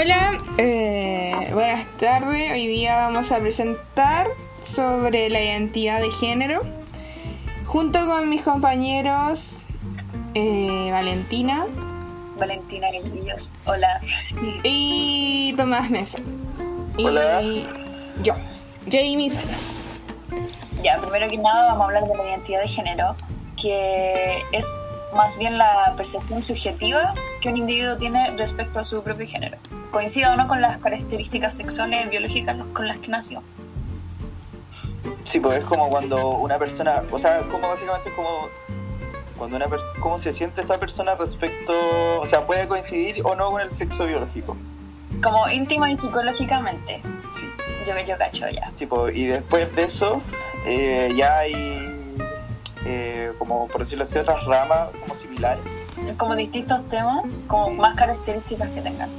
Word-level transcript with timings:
Hola, 0.00 0.38
eh, 0.56 1.50
buenas 1.52 1.86
tardes. 1.98 2.52
Hoy 2.52 2.66
día 2.68 2.96
vamos 3.00 3.30
a 3.32 3.38
presentar 3.38 4.28
sobre 4.74 5.28
la 5.28 5.42
identidad 5.42 6.00
de 6.00 6.10
género 6.10 6.62
junto 7.66 8.06
con 8.06 8.30
mis 8.30 8.40
compañeros 8.40 9.58
eh, 10.32 10.88
Valentina 10.90 11.66
Valentina 12.38 12.86
Guillos. 12.90 13.50
Hola. 13.66 14.00
y 14.62 15.52
Tomás 15.58 15.90
Mesa. 15.90 16.18
Hola. 16.96 17.42
Y 17.42 17.68
yo, 18.22 18.32
Jamie 18.90 19.28
Salas. 19.28 19.74
Ya, 20.82 20.98
primero 20.98 21.28
que 21.28 21.36
nada 21.36 21.72
vamos 21.72 21.82
a 21.82 21.84
hablar 21.84 22.04
de 22.08 22.16
la 22.16 22.24
identidad 22.24 22.62
de 22.62 22.68
género, 22.68 23.16
que 23.60 24.42
es 24.52 24.66
más 25.14 25.38
bien 25.38 25.58
la 25.58 25.94
percepción 25.96 26.42
subjetiva 26.42 27.14
que 27.40 27.48
un 27.48 27.56
individuo 27.56 27.96
tiene 27.96 28.36
respecto 28.36 28.78
a 28.80 28.84
su 28.84 29.02
propio 29.02 29.26
género. 29.26 29.58
Coincide 29.90 30.26
o 30.28 30.36
no 30.36 30.46
con 30.48 30.60
las 30.60 30.78
características 30.78 31.56
sexuales 31.56 32.08
biológicas 32.10 32.56
con 32.72 32.86
las 32.86 32.98
que 32.98 33.08
nació. 33.08 33.42
Sí, 35.24 35.40
pues 35.40 35.58
es 35.58 35.64
como 35.64 35.88
cuando 35.88 36.30
una 36.38 36.58
persona, 36.58 37.02
o 37.10 37.18
sea, 37.18 37.40
como 37.42 37.68
básicamente 37.68 38.08
es 38.08 38.14
como 38.14 38.48
cuando 39.36 39.56
una 39.56 39.66
cómo 40.00 40.18
se 40.18 40.32
siente 40.32 40.60
esa 40.60 40.78
persona 40.78 41.14
respecto, 41.14 41.72
o 42.20 42.26
sea, 42.26 42.46
puede 42.46 42.68
coincidir 42.68 43.22
o 43.24 43.34
no 43.34 43.50
con 43.50 43.60
el 43.60 43.72
sexo 43.72 44.04
biológico. 44.06 44.56
Como 45.22 45.48
íntima 45.48 45.90
y 45.90 45.96
psicológicamente. 45.96 47.00
Sí, 47.34 47.46
Yo, 47.86 47.94
yo 48.06 48.18
cacho 48.18 48.48
ya. 48.48 48.70
sí, 48.76 48.86
pues, 48.86 49.16
y 49.16 49.26
después 49.26 49.74
de 49.74 49.84
eso 49.84 50.20
eh, 50.66 51.12
ya 51.16 51.38
hay 51.38 51.89
como 53.50 53.66
por 53.66 53.80
decirlo 53.80 54.04
así 54.04 54.16
otras 54.16 54.44
ramas 54.46 54.90
como 55.00 55.14
similares, 55.16 55.62
Como 56.16 56.36
distintos 56.36 56.86
temas, 56.88 57.24
como 57.48 57.70
más 57.70 57.96
características 57.96 58.70
que 58.70 58.80
tengan. 58.80 59.10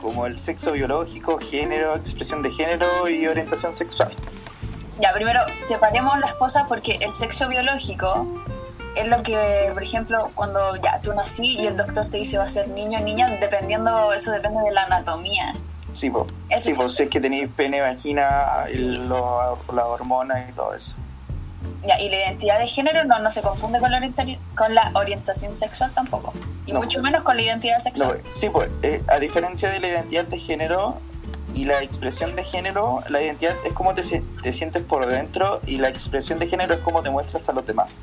como 0.00 0.24
el 0.26 0.38
sexo 0.38 0.72
biológico, 0.72 1.36
género, 1.38 1.94
expresión 1.96 2.42
de 2.42 2.50
género 2.52 2.86
y 3.08 3.26
orientación 3.26 3.74
sexual. 3.76 4.12
Ya, 5.00 5.12
primero, 5.12 5.40
separemos 5.68 6.16
las 6.20 6.32
cosas 6.34 6.64
porque 6.68 6.96
el 7.02 7.10
sexo 7.12 7.48
biológico 7.48 8.26
es 8.94 9.06
lo 9.08 9.22
que, 9.22 9.70
por 9.74 9.82
ejemplo, 9.82 10.30
cuando 10.34 10.76
ya 10.76 11.00
tú 11.02 11.12
nací 11.12 11.58
y 11.58 11.66
el 11.66 11.76
doctor 11.76 12.06
te 12.06 12.16
dice 12.18 12.38
va 12.38 12.44
a 12.44 12.48
ser 12.48 12.68
niño 12.68 12.98
o 13.00 13.02
niña, 13.02 13.28
dependiendo, 13.40 14.12
eso 14.14 14.30
depende 14.30 14.60
de 14.62 14.70
la 14.72 14.84
anatomía. 14.84 15.54
Sí, 15.92 16.08
pues, 16.08 16.26
sí, 16.62 16.72
sí. 16.74 16.88
si 16.88 17.02
es 17.02 17.08
que 17.10 17.20
tenéis 17.20 17.48
pene, 17.56 17.80
vagina, 17.82 18.64
el- 18.68 19.06
lo- 19.08 19.58
las 19.74 19.84
hormonas 19.84 20.48
y 20.48 20.52
todo 20.52 20.72
eso. 20.72 20.94
Ya, 21.86 22.00
y 22.00 22.08
la 22.08 22.16
identidad 22.16 22.58
de 22.58 22.66
género 22.66 23.04
no, 23.04 23.18
no 23.20 23.30
se 23.30 23.42
confunde 23.42 23.78
con 23.78 23.90
la, 23.92 24.00
con 24.56 24.74
la 24.74 24.90
orientación 24.94 25.54
sexual 25.54 25.92
tampoco. 25.94 26.32
Y 26.66 26.72
No. 26.72 26.80
mucho 26.80 27.00
menos 27.00 27.22
con 27.22 27.36
la 27.36 27.42
identidad 27.42 27.76
No, 27.76 27.80
sexual. 27.82 28.22
sí, 28.34 28.48
pues, 28.50 28.68
eh, 28.82 29.02
a 29.08 29.18
diferencia 29.20 29.70
de 29.70 29.78
la 29.80 29.88
identidad 29.88 30.24
de 30.24 30.38
género 30.40 30.98
y 31.54 31.64
la 31.64 31.78
expresión 31.82 32.34
de 32.34 32.42
género, 32.44 33.02
la 33.08 33.22
identidad 33.22 33.54
es 33.64 33.72
cómo 33.72 33.94
te, 33.94 34.02
si- 34.02 34.20
te 34.42 34.52
sientes 34.52 34.82
por 34.82 35.06
dentro 35.06 35.60
y 35.66 35.76
la 35.78 35.88
expresión 35.88 36.38
de 36.40 36.48
género 36.48 36.74
es 36.74 36.80
cómo 36.80 37.02
te 37.02 37.10
muestras 37.10 37.48
a 37.48 37.52
los 37.52 37.64
demás. 37.66 37.98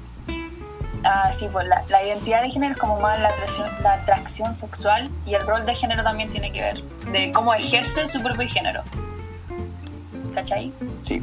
Ah, 1.06 1.30
sí, 1.34 1.50
pues 1.52 1.68
la, 1.68 1.84
la 1.90 2.02
identidad 2.06 2.42
de 2.42 2.50
género 2.50 2.72
es 2.74 2.80
como 2.80 2.98
más 3.02 3.20
la 3.20 3.28
atracción, 3.30 3.68
la 3.82 3.96
atracción 3.96 4.54
sexual 4.54 5.10
y 5.26 5.34
el 5.34 5.42
rol 5.46 5.66
de 5.66 5.76
género 5.76 6.02
también 6.04 6.30
tiene 6.30 6.54
que 6.54 6.62
ver, 6.62 6.82
de 7.12 7.34
cómo 7.34 7.54
ejerce 7.54 8.08
su 8.08 8.22
propio 8.24 8.48
género. 8.48 8.84
¿Cachai? 10.34 10.72
Sí. 11.04 11.22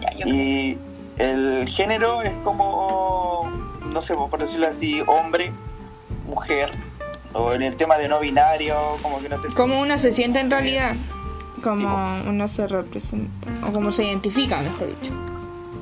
Ya, 0.00 0.10
yo 0.12 0.24
Y 0.26 0.78
el 1.20 1.68
género 1.68 2.22
es 2.22 2.34
como, 2.38 3.50
no 3.92 4.02
sé, 4.02 4.14
por 4.14 4.38
decirlo 4.38 4.68
así, 4.68 5.02
hombre, 5.06 5.52
mujer, 6.26 6.70
o 7.32 7.52
en 7.52 7.62
el 7.62 7.76
tema 7.76 7.96
de 7.98 8.08
no 8.08 8.20
binario, 8.20 8.76
como 9.02 9.20
que 9.20 9.28
no 9.28 9.38
te 9.40 9.48
Como 9.48 9.80
uno 9.80 9.98
se 9.98 10.12
siente 10.12 10.40
en 10.40 10.50
realidad, 10.50 10.94
como 11.62 11.88
Sí, 11.88 12.28
uno 12.28 12.48
se 12.48 12.66
representa, 12.66 13.48
o 13.66 13.72
como 13.72 13.92
se 13.92 14.04
identifica, 14.04 14.60
mejor 14.60 14.86
dicho. 14.88 15.12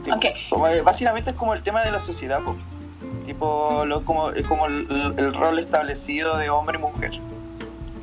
Sí, 0.04 0.10
Ok. 0.10 0.24
como, 0.50 0.66
eh, 0.68 0.80
básicamente 0.82 1.30
es 1.30 1.36
como 1.36 1.54
el 1.54 1.62
tema 1.62 1.82
de 1.84 1.92
la 1.92 2.00
sociedad, 2.00 2.40
po. 2.42 2.56
tipo 3.26 3.84
lo, 3.84 4.04
como, 4.04 4.30
es 4.30 4.46
como 4.46 4.66
el, 4.66 5.14
el 5.18 5.34
rol 5.34 5.58
establecido 5.58 6.36
de 6.38 6.48
hombre 6.50 6.78
y 6.78 6.82
mujer. 6.82 7.12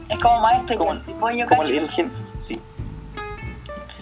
Es 0.08 0.20
como 0.20 0.40
más 0.40 0.58
este 0.62 0.78
Como- 0.78 0.96
tipo, 1.02 1.30
yo 1.32 1.48
Como 1.48 1.64
el, 1.64 1.72
el 1.80 1.90
gen- 1.90 2.12
sí. 2.40 2.60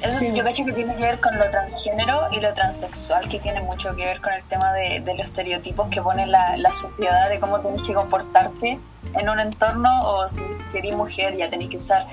Eso 0.04 0.20
Sí. 0.20 0.32
yo 0.34 0.44
cacho 0.44 0.66
que 0.66 0.74
tiene 0.74 0.96
que 0.96 1.04
ver 1.04 1.20
con 1.22 1.38
lo 1.38 1.50
transgénero 1.50 2.28
y 2.32 2.40
lo 2.42 2.54
transexual, 2.54 3.28
que 3.30 3.40
tiene 3.40 3.62
mucho 3.62 3.96
que 3.96 4.06
ver 4.06 4.20
con 4.22 4.34
el 4.34 4.44
tema 4.44 4.74
de, 4.74 5.00
de 5.00 5.14
los 5.16 5.26
estereotipos 5.26 5.88
que 5.88 6.02
pone 6.02 6.28
la, 6.28 6.58
la 6.58 6.72
sociedad 6.74 7.30
de 7.30 7.40
cómo 7.40 7.60
tenés 7.62 7.82
que 7.84 7.94
comportarte 7.94 8.80
en 9.16 9.30
un 9.30 9.40
entorno 9.40 9.90
o 10.04 10.28
si, 10.28 10.42
si 10.60 10.78
eres 10.80 10.96
mujer 10.96 11.36
ya 11.38 11.50
tenés 11.50 11.70
que 11.70 11.78
usar 11.78 12.06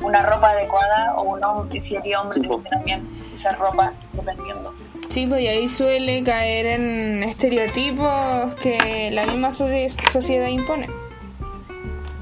una 0.00 0.22
ropa 0.22 0.50
adecuada 0.50 1.14
o 1.16 1.22
un 1.34 1.44
hombre, 1.44 1.78
si 1.80 1.96
eres 1.96 2.16
hombre 2.16 2.40
Sí, 2.40 2.48
también 2.70 3.06
usar 3.34 3.58
ropa 3.58 3.92
dependiendo. 4.12 4.74
Sí, 5.10 5.26
pues 5.26 5.42
y 5.42 5.48
ahí 5.48 5.68
suele 5.68 6.24
caer 6.24 6.66
en 6.66 7.22
estereotipos 7.24 8.54
que 8.56 9.10
la 9.12 9.26
misma 9.26 9.50
socie- 9.52 9.92
sociedad 10.12 10.48
impone. 10.48 10.88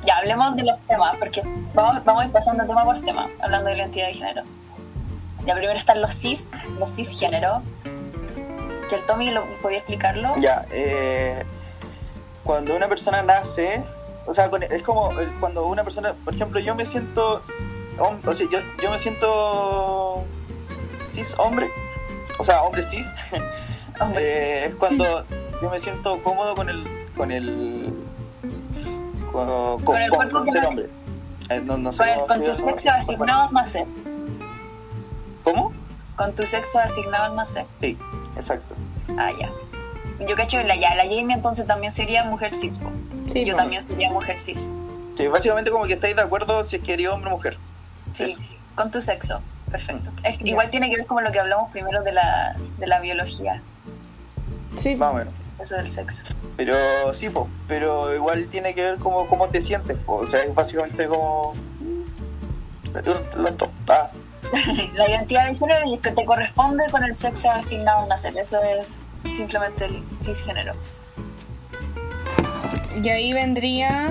Ya, 0.05 0.17
hablemos 0.19 0.57
de 0.57 0.65
los 0.65 0.79
temas, 0.81 1.17
porque 1.17 1.43
vamos, 1.75 2.05
vamos 2.05 2.23
a 2.23 2.27
ir 2.27 2.33
pasando 2.33 2.65
tema 2.67 2.85
por 2.85 3.01
tema, 3.01 3.29
hablando 3.41 3.71
de 3.71 3.77
identidad 3.77 4.09
de 4.09 4.15
género. 4.15 4.43
Ya, 5.47 5.55
primero 5.55 5.79
están 5.79 6.01
los 6.01 6.15
cis, 6.15 6.51
los 6.79 6.95
cisgénero, 6.95 7.63
que 8.89 8.95
el 8.97 9.01
Tommy 9.07 9.31
lo 9.31 9.45
podía 9.61 9.79
explicarlo. 9.79 10.35
Ya, 10.39 10.67
eh, 10.71 11.43
cuando 12.45 12.77
una 12.77 12.89
persona 12.89 13.23
nace, 13.23 13.83
o 14.27 14.33
sea, 14.33 14.49
es 14.71 14.83
como 14.83 15.11
el- 15.19 15.33
cuando 15.41 15.67
una 15.67 15.83
persona, 15.83 16.15
por 16.25 16.35
ejemplo, 16.35 16.61
yo 16.61 16.75
me 16.75 16.85
siento, 16.85 17.41
o 17.99 18.35
sea, 18.35 18.47
yo, 18.51 18.59
yo 18.81 18.91
me 18.91 18.99
siento 18.99 20.25
cis 21.13 21.35
hombre, 21.39 21.71
o 22.39 22.45
sea, 22.45 22.63
hombre 22.63 22.83
cis, 22.85 23.07
Hombre, 24.01 24.25
eh, 24.25 24.65
es 24.67 24.75
cuando 24.77 25.25
yo 25.61 25.71
me 25.71 25.79
siento 25.79 26.21
cómodo 26.23 26.55
con 26.57 26.69
el, 26.71 26.85
con 27.17 27.31
el, 27.31 27.93
con, 29.31 29.47
con- 29.47 29.85
Con 29.85 29.97
el 30.03 30.11
cuerpo 30.11 30.37
con 30.39 30.45
que 30.47 30.53
ser 30.53 30.67
hombre. 30.67 30.87
Eh, 31.51 31.61
no- 31.65 31.77
no 31.79 31.93
sé 31.93 31.99
Con, 31.99 32.09
el- 32.09 32.19
con 32.21 32.27
tu 32.43 32.51
explicarlo. 32.51 32.79
sexo 32.79 32.91
asignado 32.91 33.49
al 33.49 33.53
nacer. 33.53 33.87
¿Cómo? 35.45 35.73
Con 36.17 36.35
tu 36.35 36.47
sexo 36.47 36.79
asignado 36.79 37.25
al 37.25 37.37
nacer. 37.37 37.67
Sí, 37.81 37.99
exacto. 38.37 38.75
Ah, 39.19 39.31
ya. 39.39 39.51
Yo 40.27 40.37
cacho 40.37 40.63
la 40.63 40.77
ya. 40.77 40.95
La 40.95 41.03
Jamie 41.05 41.35
entonces 41.35 41.67
también 41.67 41.91
sería 41.91 42.25
mujer 42.25 42.55
cis. 42.55 42.79
po. 42.79 42.91
Sí, 43.33 43.45
Yo 43.45 43.57
también 43.57 43.83
sería 43.83 44.11
mujer 44.11 44.39
cis. 44.41 44.73
Sí, 45.17 45.27
básicamente 45.29 45.71
como 45.71 45.85
que 45.87 45.95
estáis 45.95 46.15
de 46.17 46.23
acuerdo 46.23 46.65
si 46.65 46.77
es 46.77 46.83
que 46.83 46.95
eres 46.95 47.09
hombre 47.09 47.31
o 47.31 47.35
mujer. 47.35 47.59
Sí, 48.13 48.25
Eso. 48.25 48.39
con 48.75 48.91
tu 48.91 49.01
sexo. 49.03 49.41
Perfecto. 49.71 50.11
Es-. 50.23 50.41
Igual 50.43 50.71
tiene 50.71 50.91
que 50.91 50.97
ver 50.99 51.07
como 51.07 51.21
lo 51.23 51.33
que 51.33 51.41
hablamos 51.41 51.71
primero 51.71 52.03
de 52.03 52.13
la, 52.13 52.57
de 52.79 52.87
la 52.87 53.01
biología, 53.01 53.61
Sí, 54.81 54.95
Más 54.97 55.13
o 55.13 55.17
menos. 55.17 55.35
eso 55.61 55.77
del 55.77 55.87
sexo. 55.87 56.25
Pero 56.57 56.75
sí, 57.15 57.29
po, 57.31 57.49
pero 57.69 58.15
igual 58.15 58.47
tiene 58.49 58.75
que 58.75 58.83
ver 58.83 58.99
como 58.99 59.27
cómo 59.27 59.49
te 59.49 59.61
sientes, 59.61 59.99
po. 59.99 60.17
o 60.17 60.27
sea, 60.27 60.41
es 60.43 60.55
básicamente 60.55 61.07
como... 61.07 61.55
Ah, 63.89 64.11
la 64.95 65.09
identidad 65.09 65.49
de 65.49 65.57
género 65.57 65.87
y 65.89 65.95
es 65.95 66.01
que 66.01 66.11
te 66.11 66.25
corresponde 66.25 66.85
con 66.91 67.03
el 67.05 67.15
sexo 67.15 67.51
asignado 67.51 68.03
al 68.03 68.09
nacer. 68.09 68.37
Eso 68.37 68.59
es 68.63 69.35
simplemente 69.37 69.85
el 69.87 70.03
cisgénero. 70.21 70.73
Y 73.03 73.09
ahí 73.09 73.33
vendría 73.33 74.11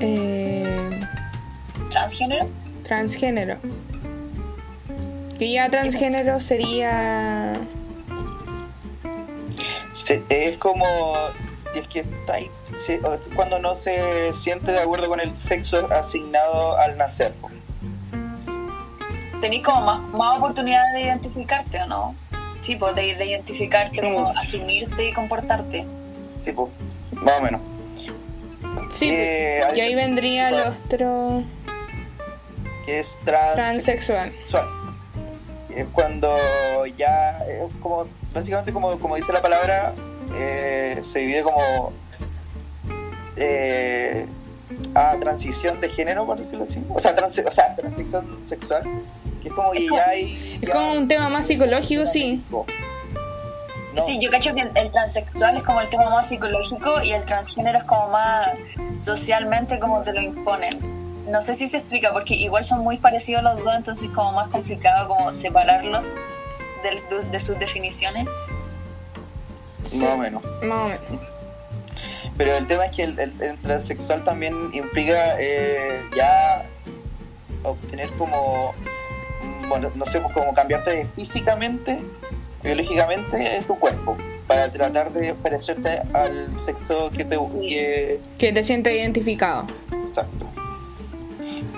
eh, 0.00 1.00
Transgénero. 1.90 2.46
transgénero. 2.84 3.56
Que 5.38 5.52
ya 5.52 5.68
transgénero 5.70 6.40
sería... 6.40 7.54
se- 9.92 10.22
es 10.28 10.58
como... 10.58 10.84
es 11.74 11.86
que 11.88 12.00
está 12.00 12.34
ahí, 12.34 12.50
cuando 13.36 13.58
no 13.58 13.74
se 13.74 14.32
siente 14.32 14.72
de 14.72 14.80
acuerdo 14.80 15.08
con 15.08 15.20
el 15.20 15.36
sexo 15.36 15.92
asignado 15.92 16.76
al 16.78 16.96
nacer. 16.96 17.32
Po. 19.38 19.42
tenés 19.42 19.62
como 19.64 19.80
más, 19.82 20.00
más 20.12 20.38
oportunidades 20.38 20.92
de 20.92 21.00
identificarte 21.02 21.82
o 21.82 21.86
no 21.86 22.14
sí 22.60 22.76
pues 22.76 22.94
de, 22.94 23.14
de 23.14 23.26
identificarte 23.26 24.00
como 24.00 24.28
asumirte 24.30 25.08
y 25.08 25.12
comportarte 25.12 25.86
Sí, 26.44 26.52
po, 26.52 26.70
más 27.12 27.40
o 27.40 27.42
menos. 27.42 27.60
Sí, 28.92 29.08
Eh, 29.10 29.60
y 29.74 29.80
ahí 29.80 29.94
vendría 29.94 30.48
el 30.50 30.54
otro 30.56 31.42
Que 32.86 33.00
es 33.00 33.18
trans... 33.24 33.54
transexual. 33.54 34.32
sexual. 34.32 34.66
Es 35.74 35.86
cuando 35.92 36.34
ya 36.96 37.38
es 37.46 37.70
como 37.82 38.06
básicamente 38.32 38.72
como, 38.72 38.98
como 38.98 39.16
dice 39.16 39.32
la 39.32 39.42
palabra 39.42 39.92
eh, 40.36 41.00
se 41.02 41.18
divide 41.20 41.42
como 41.42 41.92
eh, 43.36 44.26
a 44.94 45.16
transición 45.18 45.80
de 45.80 45.88
género 45.90 46.24
por 46.26 46.38
decirlo 46.38 46.64
así 46.64 46.82
o 46.88 46.98
sea, 47.00 47.14
trans, 47.14 47.38
o 47.38 47.50
sea 47.50 47.74
transición 47.76 48.38
sexual 48.44 48.84
que 49.42 49.48
es 49.48 49.54
como 49.54 49.70
que 49.72 49.86
ya 49.88 50.08
hay 50.08 50.58
Es 50.62 50.68
ya- 50.68 50.72
como 50.72 50.92
un 50.94 51.08
tema 51.08 51.28
más 51.28 51.46
psicológico, 51.46 52.06
sí. 52.06 52.42
No, 52.50 54.02
sí 54.04 54.18
yo 54.20 54.30
cacho 54.30 54.54
que 54.54 54.60
el, 54.62 54.70
el 54.74 54.90
transexual 54.90 55.56
es 55.56 55.64
como 55.64 55.80
el 55.80 55.88
tema 55.88 56.10
más 56.10 56.28
psicológico 56.28 57.02
y 57.02 57.12
el 57.12 57.24
transgénero 57.24 57.78
es 57.78 57.84
como 57.84 58.08
más 58.10 58.48
socialmente 58.96 59.78
como 59.78 60.02
te 60.02 60.12
lo 60.12 60.20
imponen 60.20 60.98
no 61.28 61.42
sé 61.42 61.54
si 61.54 61.68
se 61.68 61.76
explica, 61.76 62.10
porque 62.14 62.34
igual 62.34 62.64
son 62.64 62.80
muy 62.80 62.96
parecidos 62.96 63.42
los 63.42 63.62
dos, 63.62 63.74
entonces 63.76 64.08
como 64.14 64.32
más 64.32 64.48
complicado 64.48 65.08
como 65.08 65.30
separarlos 65.30 66.14
de, 66.82 67.22
de 67.30 67.40
sus 67.40 67.58
definiciones. 67.58 68.26
Sí, 69.84 69.98
Más 69.98 70.14
o 70.14 70.16
menos. 70.16 70.42
Más 70.62 70.78
o 70.80 70.88
menos. 70.88 71.26
Pero 72.38 72.56
el 72.56 72.66
tema 72.66 72.86
es 72.86 72.96
que 72.96 73.02
el, 73.04 73.18
el- 73.18 73.42
el 73.42 73.58
transexual 73.58 74.24
también 74.24 74.54
implica 74.72 75.36
eh, 75.38 76.00
ya 76.16 76.64
obtener 77.62 78.08
como, 78.12 78.74
bueno, 79.68 79.90
no 79.94 80.06
sé, 80.06 80.20
pues 80.20 80.32
como 80.34 80.52
cambiarte 80.54 81.06
físicamente, 81.14 81.98
biológicamente 82.62 83.62
tu 83.66 83.78
cuerpo, 83.78 84.16
para 84.46 84.70
tratar 84.72 85.12
de 85.12 85.34
parecerte 85.34 86.02
al 86.12 86.48
sexo 86.60 87.10
que 87.10 87.24
te 87.24 87.36
Sí. 87.36 88.20
que, 88.38 88.52
te 88.52 88.64
sientes 88.64 88.92
identificado. 88.94 89.66
exacto. 90.08 90.46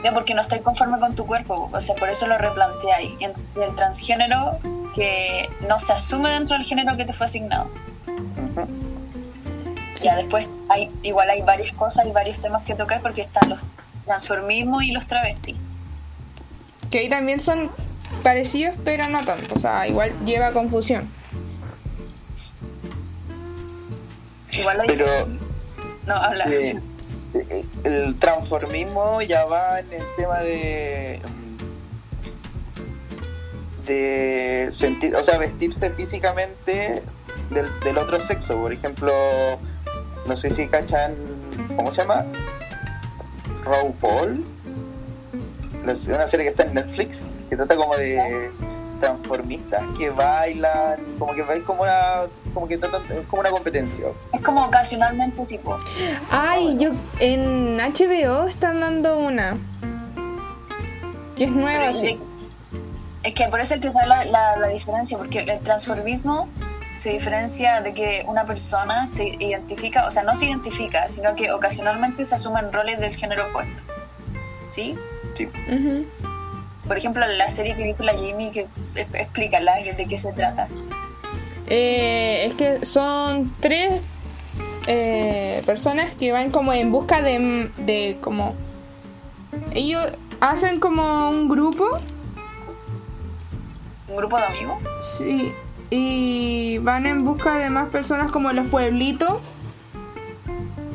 Ya, 0.05 0.13
porque 0.15 0.33
no 0.35 0.41
estoy 0.41 0.61
conforme 0.61 0.99
con 0.99 1.15
tu 1.15 1.27
cuerpo, 1.27 1.69
o 1.73 1.81
sea, 1.81 1.95
por 1.97 2.09
eso 2.09 2.27
lo 2.27 2.39
replanteáis. 2.39 3.11
Y 3.21 3.25
el 3.25 3.75
transgénero 3.77 4.59
que 4.95 5.49
no 5.69 5.79
se 5.79 5.93
asume 5.93 6.31
dentro 6.31 6.57
del 6.57 6.65
género 6.65 6.97
que 6.97 7.05
te 7.05 7.13
fue 7.13 7.27
asignado. 7.27 7.71
Ujú. 8.07 8.67
Ya 10.03 10.17
después 10.17 10.49
hay 10.71 10.91
igual 11.03 11.29
hay 11.29 11.43
varias 11.43 11.75
cosas 11.75 12.07
y 12.07 12.13
varios 12.13 12.41
temas 12.41 12.63
que 12.63 12.75
tocar 12.75 13.03
porque 13.03 13.21
están 13.23 13.51
los 13.51 13.59
transformismos 14.07 14.83
y 14.85 14.93
los 14.93 15.07
travestis. 15.07 15.57
Que 16.91 16.99
ahí 17.01 17.09
también 17.09 17.41
son 17.41 17.71
parecidos, 18.23 18.75
pero 18.85 19.09
no 19.09 19.25
tanto. 19.25 19.55
O 19.55 19.59
sea, 19.59 19.87
igual 19.89 20.13
lleva 20.25 20.53
confusión. 20.53 21.09
Igual 24.53 24.81
hay... 24.81 24.87
Pero 24.89 25.07
No, 26.07 26.15
habla. 26.15 26.45
eh, 26.51 26.81
el 27.85 28.17
transformismo 28.19 29.23
ya 29.23 29.45
va 29.45 29.81
en 29.81 29.93
el 29.93 30.05
tema 30.17 30.39
de 30.41 31.21
de 33.87 34.71
sentir, 34.73 35.17
o 35.17 35.25
sea, 35.25 35.39
vestirse 35.39 35.91
físicamente 35.91 37.03
del, 37.51 37.69
del 37.81 37.99
otro 37.99 38.21
sexo. 38.21 38.57
Por 38.57 38.73
ejemplo, 38.73 39.13
no 40.27 40.37
sé 40.37 40.51
si 40.51 40.69
cachan, 40.69 41.13
¿cómo 41.77 41.91
se 41.91 42.03
llama? 42.03 42.25
RuPaul. 43.65 44.45
La- 46.09 46.15
Una 46.17 46.27
serie 46.27 46.45
que 46.47 46.51
está 46.51 46.63
en 46.65 46.75
Netflix 46.75 47.27
que 47.49 47.57
trata 47.57 47.77
como 47.77 47.95
de 47.97 48.51
transformistas 49.01 49.83
que 49.97 50.11
bailan, 50.11 50.97
como 51.19 51.33
que 51.35 51.43
bailan 51.43 51.65
como 51.65 51.83
una, 51.83 52.27
como 52.53 52.69
que 52.69 52.77
tratan, 52.77 53.03
es 53.11 53.27
como 53.29 53.41
una 53.41 53.51
competencia. 53.51 54.05
Es 54.33 54.43
como 54.43 54.65
ocasionalmente 54.65 55.45
sí, 55.45 55.57
po. 55.59 55.79
Ay, 56.31 56.77
yo 56.79 56.91
en 57.19 57.79
HBO 57.79 58.47
están 58.47 58.81
dando 58.81 59.17
una. 59.19 59.57
Que 61.37 61.45
es 61.45 61.53
nueva, 61.53 61.87
Pero 61.87 61.99
sí. 61.99 62.19
Es 63.23 63.35
que 63.35 63.47
por 63.49 63.61
eso 63.61 63.75
hay 63.75 63.81
que 63.81 63.91
saber 63.91 64.09
la, 64.09 64.25
la, 64.27 64.57
la 64.57 64.69
diferencia, 64.69 65.17
porque 65.19 65.41
el 65.41 65.61
transformismo 65.61 66.49
se 66.97 67.11
diferencia 67.13 67.81
de 67.81 67.95
que 67.95 68.25
una 68.27 68.45
persona 68.45 69.09
se 69.09 69.29
identifica, 69.29 70.07
o 70.07 70.11
sea, 70.11 70.23
no 70.23 70.37
se 70.37 70.47
identifica, 70.47 71.09
sino 71.09 71.35
que 71.35 71.51
ocasionalmente 71.53 72.25
se 72.27 72.35
asumen 72.35 72.71
roles 72.73 73.01
del 73.01 73.15
género 73.17 73.47
opuesto. 73.49 73.83
¿Sí? 74.69 74.95
Sí. 75.37 75.49
Por 76.87 76.99
ejemplo, 76.99 77.27
la 77.27 77.49
serie 77.49 77.77
que 77.77 77.85
dijo 77.85 78.03
la 78.03 78.12
Jamie, 78.12 78.50
que 78.50 78.67
explícala 79.15 79.77
de 79.77 80.06
qué 80.06 80.19
se 80.19 80.32
trata. 80.32 80.69
Eh, 81.67 82.47
es 82.47 82.55
que 82.55 82.85
son 82.85 83.55
tres 83.61 84.00
eh, 84.87 85.62
personas 85.67 86.12
que 86.17 86.32
van 86.32 86.50
como 86.50 86.73
en 86.73 86.91
busca 86.91 87.23
de, 87.23 87.71
de 87.79 88.19
como... 88.21 88.55
Ellos 89.73 90.05
hacen 90.41 90.81
como 90.81 91.31
un 91.31 91.49
grupo 91.49 91.85
¿Un 94.09 94.17
grupo 94.17 94.37
de 94.38 94.44
amigos? 94.44 94.79
sí, 95.03 95.53
y 95.91 96.79
van 96.79 97.06
en 97.06 97.25
busca 97.25 97.59
de 97.59 97.71
más 97.71 97.88
personas 97.91 98.32
como 98.32 98.53
los 98.53 98.67
pueblitos, 98.69 99.41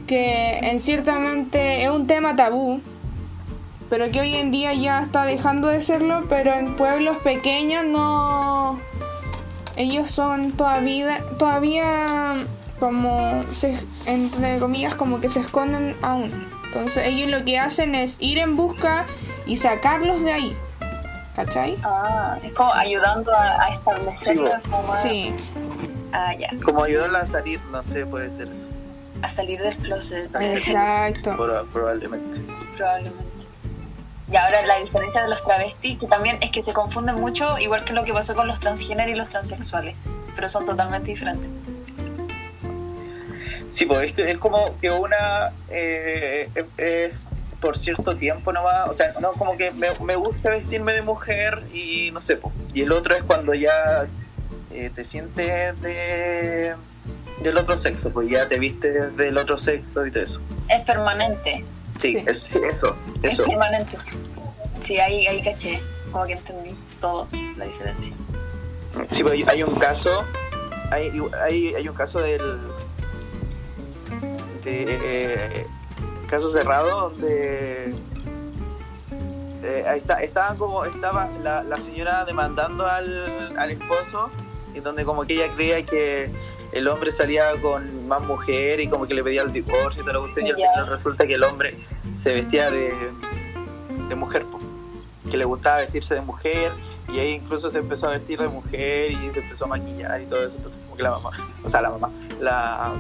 que 0.08 0.58
en 0.60 0.80
ciertamente 0.80 1.84
es 1.84 1.90
un 1.90 2.08
tema 2.08 2.36
tabú, 2.36 2.82
pero 3.90 4.12
que 4.12 4.20
hoy 4.22 4.36
en 4.36 4.52
día 4.52 4.74
ya 4.74 5.02
está 5.04 5.26
dejando 5.26 5.68
de 5.68 5.82
serlo, 5.82 6.24
pero 6.30 6.54
en 6.54 6.76
pueblos 6.76 7.18
pequeños 7.18 7.86
no... 7.86 8.80
Ellos 9.78 10.10
son 10.10 10.54
todavía, 10.54 11.20
todavía 11.38 12.46
como, 12.80 13.44
se, 13.56 13.78
entre 14.06 14.58
comillas, 14.60 14.96
como 14.96 15.20
que 15.20 15.28
se 15.30 15.42
esconden 15.42 15.96
aún. 16.02 16.32
Entonces 16.68 17.06
ellos 17.08 17.30
lo 17.30 17.44
que 17.46 17.60
hacen 17.60 17.94
es 17.94 18.16
ir 18.20 18.38
en 18.38 18.56
busca 18.56 19.06
y 19.46 19.58
sacarlos 19.58 20.22
de 20.22 20.32
ahí. 20.32 20.58
¿Cachai? 21.36 21.78
Ah, 21.84 22.38
es 22.42 22.54
como 22.54 22.74
ayudando 22.74 23.34
a, 23.34 23.64
a 23.66 23.68
establecerlo 23.74 24.48
Sí, 24.48 24.70
como 24.72 24.94
a, 24.94 25.02
Sí. 25.02 25.34
ah, 26.14 26.34
ya, 26.34 26.48
Como 26.64 26.84
ayudarla 26.86 27.20
a 27.20 27.26
salir, 27.26 27.60
no 27.72 27.84
sé, 27.84 28.06
puede 28.06 28.30
ser 28.30 28.48
eso. 28.48 28.68
a 29.22 29.30
salir 29.30 29.62
del 29.62 29.76
closet. 29.78 30.30
Exacto. 30.40 31.32
Proba- 31.36 31.66
probablemente. 31.74 32.40
probablemente. 32.78 33.25
Y 34.32 34.36
ahora 34.36 34.66
la 34.66 34.78
diferencia 34.80 35.22
de 35.22 35.30
los 35.30 35.44
travestis, 35.44 36.00
que 36.00 36.08
también 36.08 36.38
es 36.42 36.50
que 36.52 36.62
se 36.62 36.74
confunden 36.74 37.16
mucho, 37.16 37.60
igual 37.60 37.84
que 37.86 37.94
lo 37.94 38.04
que 38.04 38.12
pasó 38.14 38.34
con 38.36 38.48
los 38.48 38.60
transgéneros 38.60 39.12
y 39.12 39.16
los 39.16 39.30
transexuales, 39.30 39.96
pero 40.36 40.50
son 40.50 40.66
totalmente 40.66 41.08
diferentes. 41.12 41.50
Sí, 43.70 43.86
pues 43.86 44.14
es, 44.18 44.38
como 44.38 44.80
que 44.80 44.90
una 44.90 45.52
eh, 45.70 46.50
es- 46.56 46.66
es 46.78 47.12
por 47.60 47.78
cierto 47.78 48.16
tiempo 48.16 48.52
nomás, 48.54 48.88
o 48.90 48.94
sea, 48.94 49.14
no 49.20 49.34
como 49.34 49.58
que 49.58 49.72
me, 49.72 49.88
me 50.04 50.16
gusta 50.16 50.50
vestirme 50.50 50.94
de 50.94 51.02
mujer 51.02 51.64
y 51.74 52.12
no 52.12 52.22
sé, 52.22 52.38
pues. 52.38 52.54
y 52.74 52.82
el 52.84 52.92
otro 52.92 53.16
es 53.16 53.24
cuando 53.24 53.54
ya 53.54 54.06
eh, 54.72 54.92
te 54.94 55.04
sientes 55.06 55.80
de 55.82 56.74
del 57.42 57.58
otro 57.58 57.76
sexo, 57.78 58.10
pues 58.12 58.30
ya 58.30 58.48
te 58.48 58.58
vistes 58.60 59.16
del 59.18 59.38
otro 59.38 59.58
sexo 59.58 60.06
y 60.06 60.12
todo 60.12 60.24
eso. 60.24 60.40
Es 60.70 60.82
permanente, 60.84 61.66
Sí, 62.00 62.14
Sí. 62.14 62.24
Es, 62.28 62.50
eso, 62.56 62.96
es 63.24 63.34
eso. 63.34 63.44
permanente. 63.44 63.98
Sí, 64.82 65.00
ahí, 65.00 65.26
ahí 65.28 65.42
caché, 65.42 65.82
como 66.12 66.26
que 66.26 66.34
entendí 66.34 66.76
todo, 67.02 67.28
la 67.58 67.66
diferencia. 67.66 68.14
Sí, 69.12 69.24
hay, 69.30 69.44
hay 69.48 69.64
un 69.64 69.76
caso, 69.76 70.24
hay, 70.92 71.12
hay, 71.44 71.74
hay 71.76 71.88
un 71.88 71.96
caso 71.96 72.20
del 72.20 72.60
de 74.64 74.86
eh, 74.88 75.68
caso 76.28 76.52
cerrado 76.52 77.10
donde 77.10 77.94
eh, 79.64 79.86
ahí 79.88 80.00
está, 80.00 80.22
estaban 80.24 80.58
como 80.58 80.84
estaba 80.86 81.30
la, 81.44 81.64
la 81.64 81.76
señora 81.78 82.26
demandando 82.26 82.86
al, 82.86 83.58
al 83.58 83.72
esposo 83.72 84.30
y 84.74 84.80
donde 84.80 85.06
como 85.06 85.24
que 85.26 85.34
ella 85.34 85.54
creía 85.56 85.84
que 85.86 86.32
el 86.76 86.88
hombre 86.88 87.12
salía 87.12 87.54
con 87.62 88.08
más 88.08 88.22
mujer 88.22 88.80
y 88.82 88.88
como 88.88 89.08
que 89.08 89.14
le 89.14 89.24
pedía 89.24 89.42
el 89.42 89.52
divorcio 89.52 90.04
y 90.04 90.06
todo 90.06 90.14
lo 90.14 90.22
cuestión 90.22 90.46
y 90.46 90.50
al 90.52 90.56
final 90.56 90.88
resulta 90.88 91.26
que 91.26 91.34
el 91.34 91.44
hombre 91.44 91.78
se 92.18 92.34
vestía 92.34 92.70
de, 92.70 92.94
de 94.10 94.16
mujer 94.16 94.46
que 95.32 95.38
le 95.38 95.46
gustaba 95.46 95.78
vestirse 95.78 96.14
de 96.14 96.22
mujer 96.22 96.72
y 97.12 97.20
ahí 97.20 97.32
incluso 97.32 97.72
se 97.72 97.80
empezó 97.80 98.08
a 98.08 98.12
vestir 98.12 98.40
de 98.40 98.48
mujer 98.48 99.12
y 99.12 99.30
se 99.32 99.40
empezó 99.40 99.66
a 99.66 99.68
maquillar 99.70 100.22
y 100.22 100.26
todo 100.26 100.46
eso 100.46 100.58
entonces 100.58 100.80
como 100.84 100.98
que 100.98 101.04
la 101.04 101.12
mamá 101.12 101.32
o 101.64 101.70
sea 101.70 101.82
la 101.82 101.90
mamá 101.90 102.12
la, 102.40 102.94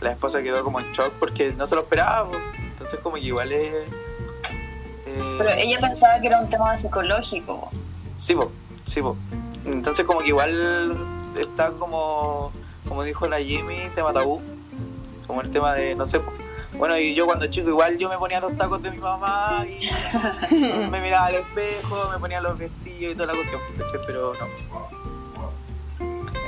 la 0.00 0.12
esposa 0.12 0.42
quedó 0.42 0.62
como 0.62 0.80
en 0.80 0.90
shock 0.92 1.12
porque 1.18 1.52
no 1.52 1.66
se 1.66 1.74
lo 1.74 1.82
esperaba 1.82 2.28
entonces 2.70 3.00
como 3.00 3.16
que 3.16 3.22
igual 3.22 3.52
es 3.52 3.74
eh, 5.08 5.34
Pero 5.38 5.50
ella 5.50 5.80
pensaba 5.80 6.20
que 6.20 6.26
era 6.26 6.40
un 6.40 6.48
tema 6.48 6.74
psicológico. 6.76 7.70
Sí, 8.18 8.34
po, 8.34 8.50
sí, 8.86 9.00
po. 9.00 9.16
Entonces 9.64 10.06
como 10.06 10.20
que 10.20 10.28
igual 10.28 10.96
está 11.38 11.70
como, 11.70 12.52
como 12.88 13.02
dijo 13.02 13.28
la 13.28 13.38
Jimmy, 13.38 13.90
tema 13.94 14.12
tabú, 14.12 14.40
como 15.26 15.42
el 15.42 15.50
tema 15.50 15.74
de, 15.74 15.94
no 15.94 16.06
sé, 16.06 16.20
bueno, 16.76 16.96
y 16.98 17.14
yo 17.14 17.26
cuando 17.26 17.46
chico 17.48 17.70
igual 17.70 17.98
yo 17.98 18.08
me 18.08 18.18
ponía 18.18 18.40
los 18.40 18.56
tacos 18.56 18.82
de 18.82 18.90
mi 18.90 18.98
mamá 18.98 19.64
y 19.66 20.54
me 20.90 21.00
miraba 21.00 21.26
al 21.26 21.34
espejo, 21.36 22.08
me 22.10 22.18
ponía 22.18 22.40
los 22.40 22.58
vestidos 22.58 23.12
y 23.12 23.14
toda 23.14 23.26
la 23.26 23.34
cuestión, 23.34 23.60
pero 24.06 24.32
no. 24.34 24.46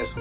Eso. 0.00 0.14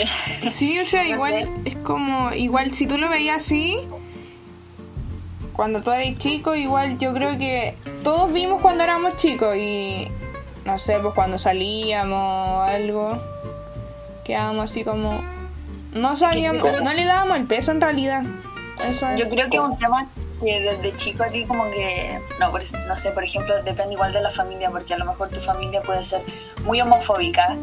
Sí, 0.50 0.78
o 0.78 0.84
sea, 0.86 1.06
igual 1.06 1.50
es 1.66 1.76
como, 1.76 2.32
igual 2.32 2.70
si 2.70 2.86
tú 2.86 2.96
lo 2.96 3.10
veías 3.10 3.42
así, 3.42 3.86
cuando 5.52 5.82
tú 5.82 5.90
eres 5.90 6.16
chico, 6.16 6.54
igual 6.54 6.96
yo 6.96 7.12
creo 7.12 7.36
que 7.36 7.74
todos 8.02 8.32
vimos 8.32 8.62
cuando 8.62 8.82
éramos 8.82 9.16
chicos 9.16 9.54
y 9.58 10.08
no 10.64 10.78
sé, 10.78 10.98
pues 11.00 11.12
cuando 11.14 11.38
salíamos 11.38 12.18
o 12.18 12.62
algo, 12.62 13.20
quedábamos 14.30 14.70
así 14.70 14.84
como, 14.84 15.20
no 15.92 16.16
sabíamos, 16.16 16.80
no 16.82 16.92
le 16.92 17.04
dábamos 17.04 17.36
el 17.36 17.44
peso 17.46 17.72
en 17.72 17.80
realidad. 17.80 18.22
Eso 18.88 19.06
es. 19.08 19.20
Yo 19.20 19.28
creo 19.28 19.50
que 19.50 19.56
es 19.56 19.62
un 19.62 19.76
tema 19.76 20.06
que 20.42 20.60
desde 20.60 20.96
chico 20.96 21.22
a 21.22 21.28
ti 21.28 21.44
como 21.44 21.64
que, 21.70 22.18
no, 22.38 22.50
por- 22.50 22.62
no 22.88 22.96
sé, 22.96 23.10
por 23.10 23.22
ejemplo, 23.24 23.54
depende 23.62 23.92
igual 23.94 24.12
de 24.12 24.22
la 24.22 24.30
familia, 24.30 24.70
porque 24.70 24.94
a 24.94 24.98
lo 24.98 25.04
mejor 25.04 25.28
tu 25.28 25.40
familia 25.40 25.82
puede 25.82 26.02
ser 26.02 26.22
muy 26.64 26.80
homofóbica 26.80 27.56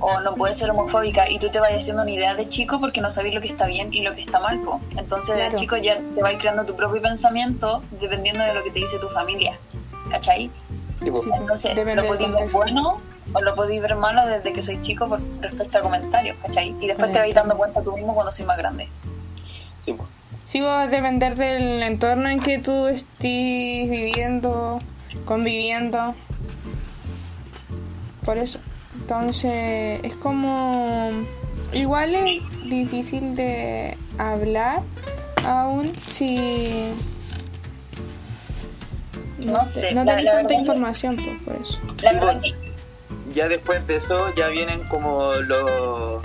o 0.00 0.20
no 0.20 0.34
puede 0.34 0.54
ser 0.54 0.70
homofóbica 0.70 1.28
y 1.28 1.38
tú 1.38 1.50
te 1.50 1.60
vas 1.60 1.70
haciendo 1.72 2.02
una 2.02 2.10
idea 2.10 2.34
de 2.34 2.48
chico 2.48 2.80
porque 2.80 3.00
no 3.00 3.10
sabes 3.10 3.34
lo 3.34 3.40
que 3.40 3.48
está 3.48 3.66
bien 3.66 3.92
y 3.92 4.00
lo 4.00 4.14
que 4.14 4.22
está 4.22 4.40
mal. 4.40 4.58
po. 4.60 4.80
Entonces 4.96 5.34
de 5.36 5.42
Claro. 5.42 5.58
chico 5.58 5.76
ya 5.76 5.98
te 6.14 6.22
vas 6.22 6.34
creando 6.38 6.64
tu 6.64 6.74
propio 6.74 7.02
pensamiento 7.02 7.82
dependiendo 8.00 8.42
de 8.42 8.54
lo 8.54 8.62
que 8.64 8.70
te 8.70 8.78
dice 8.78 8.98
tu 8.98 9.08
familia. 9.10 9.58
¿Cachai? 10.10 10.50
Sí. 11.02 11.08
Entonces 11.34 11.76
lo 11.76 12.06
podéis 12.06 12.32
ver 12.32 12.48
bueno 12.50 12.98
o 13.34 13.40
lo 13.40 13.54
podéis 13.54 13.80
ver 13.82 13.96
malo 13.96 14.26
desde 14.26 14.52
que 14.52 14.62
soy 14.62 14.80
chico 14.82 15.08
por 15.08 15.20
respecto 15.40 15.78
a 15.78 15.80
comentarios, 15.82 16.36
¿cachai? 16.42 16.74
Y 16.80 16.86
después 16.86 17.12
te 17.12 17.18
vais 17.18 17.34
dando 17.34 17.56
cuenta 17.56 17.82
tú 17.82 17.94
mismo 17.96 18.14
cuando 18.14 18.30
soy 18.32 18.44
más 18.44 18.58
grande. 18.58 18.88
sí, 19.84 19.92
po. 19.92 20.06
Sí, 20.44 20.60
va 20.60 20.82
a 20.82 20.86
depender 20.88 21.34
del 21.36 21.82
entorno 21.82 22.28
en 22.28 22.40
que 22.40 22.58
tú 22.58 22.86
estés 22.88 23.88
viviendo, 23.88 24.80
conviviendo. 25.24 26.14
Por 28.24 28.36
eso. 28.36 28.58
Entonces, 28.94 30.00
es 30.02 30.14
como. 30.16 31.10
Igual 31.72 32.14
es 32.14 32.42
difícil 32.68 33.34
de 33.34 33.96
hablar 34.18 34.82
aún 35.44 35.92
si. 36.08 36.92
No 39.46 39.64
sé, 39.64 39.92
No 39.94 40.04
la- 40.04 40.16
tenés 40.16 40.24
la 40.26 40.34
tanta 40.40 40.54
información, 40.54 41.16
pues, 41.16 41.42
por 41.44 41.56
eso. 41.66 41.78
La 42.02 42.10
Sí, 42.10 42.16
verdad 42.16 42.40
que 42.40 42.54
ya 43.32 43.48
después 43.48 43.86
de 43.86 43.96
eso 43.96 44.32
ya 44.34 44.48
vienen 44.48 44.84
como 44.88 45.32
los 45.34 46.22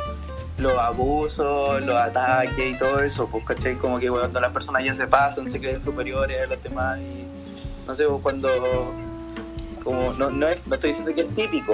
los 0.60 0.74
abusos, 0.74 1.82
los 1.84 1.94
ataques 2.02 2.76
y 2.76 2.80
todo 2.80 3.00
eso, 3.02 3.28
pues 3.28 3.46
¿cachai? 3.46 3.76
Como 3.76 4.00
que 4.00 4.10
cuando 4.10 4.40
las 4.40 4.52
personas 4.52 4.84
ya 4.84 4.94
se 4.96 5.06
pasan, 5.08 5.52
se 5.52 5.60
creen 5.60 5.84
superiores 5.84 6.42
a 6.44 6.48
los 6.48 6.64
demás 6.64 7.00
y 7.00 7.26
no 7.86 7.96
sé, 7.96 8.06
pues, 8.06 8.22
cuando 8.24 8.50
como 9.84 10.14
no, 10.14 10.30
no, 10.32 10.48
es- 10.48 10.66
no 10.66 10.74
estoy 10.76 10.90
diciendo 10.90 11.14
que 11.14 11.22
es 11.22 11.36
típico, 11.36 11.74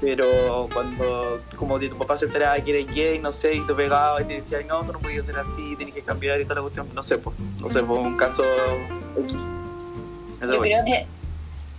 pero 0.00 0.66
cuando 0.72 1.40
como 1.56 1.78
que 1.78 1.88
tu 1.90 1.98
papá 1.98 2.16
se 2.16 2.24
enteraba 2.24 2.56
que 2.56 2.70
eres 2.70 2.94
gay, 2.94 3.18
no 3.18 3.32
sé, 3.32 3.54
y 3.54 3.60
te 3.66 3.74
pegaba 3.74 4.20
y 4.22 4.24
te 4.24 4.34
decía, 4.40 4.58
"Ay, 4.58 4.64
no, 4.64 4.80
tú 4.82 4.92
no 4.94 4.98
podías 4.98 5.26
ser 5.26 5.38
así, 5.38 5.76
tienes 5.76 5.94
que 5.94 6.00
cambiar 6.02 6.40
y 6.40 6.44
toda 6.44 6.56
la 6.56 6.62
cuestión, 6.62 6.88
no 6.94 7.02
sé, 7.02 7.18
pues, 7.18 7.36
no 7.60 7.70
sé, 7.70 7.82
pues 7.82 8.00
un 8.00 8.16
caso 8.16 8.42
X. 9.18 9.36
Eso 10.40 10.52
yo 10.54 10.58
voy. 10.58 10.68
creo 10.70 10.84
que 10.86 11.06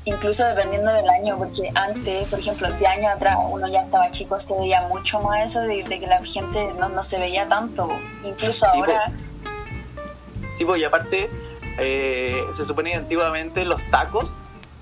incluso 0.05 0.45
dependiendo 0.45 0.91
del 0.91 1.07
año, 1.09 1.37
porque 1.37 1.71
antes, 1.75 2.27
por 2.27 2.39
ejemplo, 2.39 2.69
de 2.71 2.87
años 2.87 3.13
atrás 3.15 3.37
uno 3.49 3.67
ya 3.67 3.81
estaba 3.81 4.11
chico, 4.11 4.39
se 4.39 4.57
veía 4.57 4.81
mucho 4.87 5.19
más 5.21 5.45
eso 5.51 5.61
de, 5.61 5.83
de 5.83 5.99
que 5.99 6.07
la 6.07 6.23
gente 6.23 6.73
no, 6.79 6.89
no 6.89 7.03
se 7.03 7.19
veía 7.19 7.47
tanto. 7.47 7.89
Incluso 8.23 8.65
ahora, 8.67 9.11
Sí, 10.57 10.65
pues 10.65 10.79
y 10.79 10.83
aparte, 10.83 11.29
eh, 11.79 12.43
se 12.57 12.65
supone 12.65 12.91
que 12.91 12.97
antiguamente 12.97 13.65
los 13.65 13.81
tacos 13.89 14.31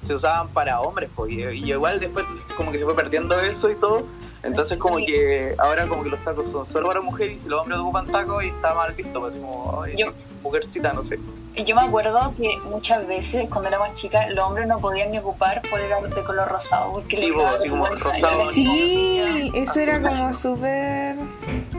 se 0.06 0.14
usaban 0.14 0.50
para 0.50 0.82
hombres, 0.82 1.10
pues, 1.16 1.32
y, 1.32 1.42
y 1.44 1.72
igual 1.72 2.00
después 2.00 2.26
como 2.58 2.72
que 2.72 2.78
se 2.78 2.84
fue 2.86 2.96
perdiendo 2.96 3.40
eso 3.40 3.70
y 3.70 3.76
todo. 3.76 4.04
Entonces 4.44 4.74
Sí. 4.78 4.80
como 4.82 4.98
que 4.98 5.54
ahora 5.60 5.88
como 5.88 6.04
que 6.04 6.10
los 6.10 6.24
tacos 6.24 6.50
son 6.52 6.66
solo 6.66 6.88
para 6.88 7.00
mujeres 7.00 7.38
y 7.38 7.40
si 7.42 7.48
los 7.48 7.62
hombres 7.62 7.80
ocupan 7.80 8.08
tacos 8.08 8.44
y 8.44 8.48
está 8.48 8.74
mal 8.74 8.92
visto, 8.94 9.20
pues 9.20 9.34
como 9.36 9.86
Yo- 9.96 10.12
mujercita, 10.42 10.92
no 10.94 11.04
sé. 11.04 11.20
Yo 11.56 11.76
me 11.76 11.82
acuerdo 11.82 12.34
que 12.38 12.58
muchas 12.70 13.06
veces 13.08 13.50
cuando 13.50 13.68
era 13.68 13.80
más 13.80 13.94
chica 13.94 14.28
los 14.30 14.46
hombres 14.46 14.68
no 14.68 14.80
podían 14.80 15.12
ni 15.12 15.18
ocupar 15.20 15.62
polera 15.70 16.00
de 16.02 16.24
color 16.24 16.48
rosado 16.48 16.94
porque 16.94 17.18
Sí, 17.18 17.34
así 17.58 17.70
como 17.70 17.86
rosado. 17.86 18.52
Sí, 18.52 19.52
eso 19.54 19.80
era 19.80 20.02
como 20.02 20.34
súper. 20.34 21.18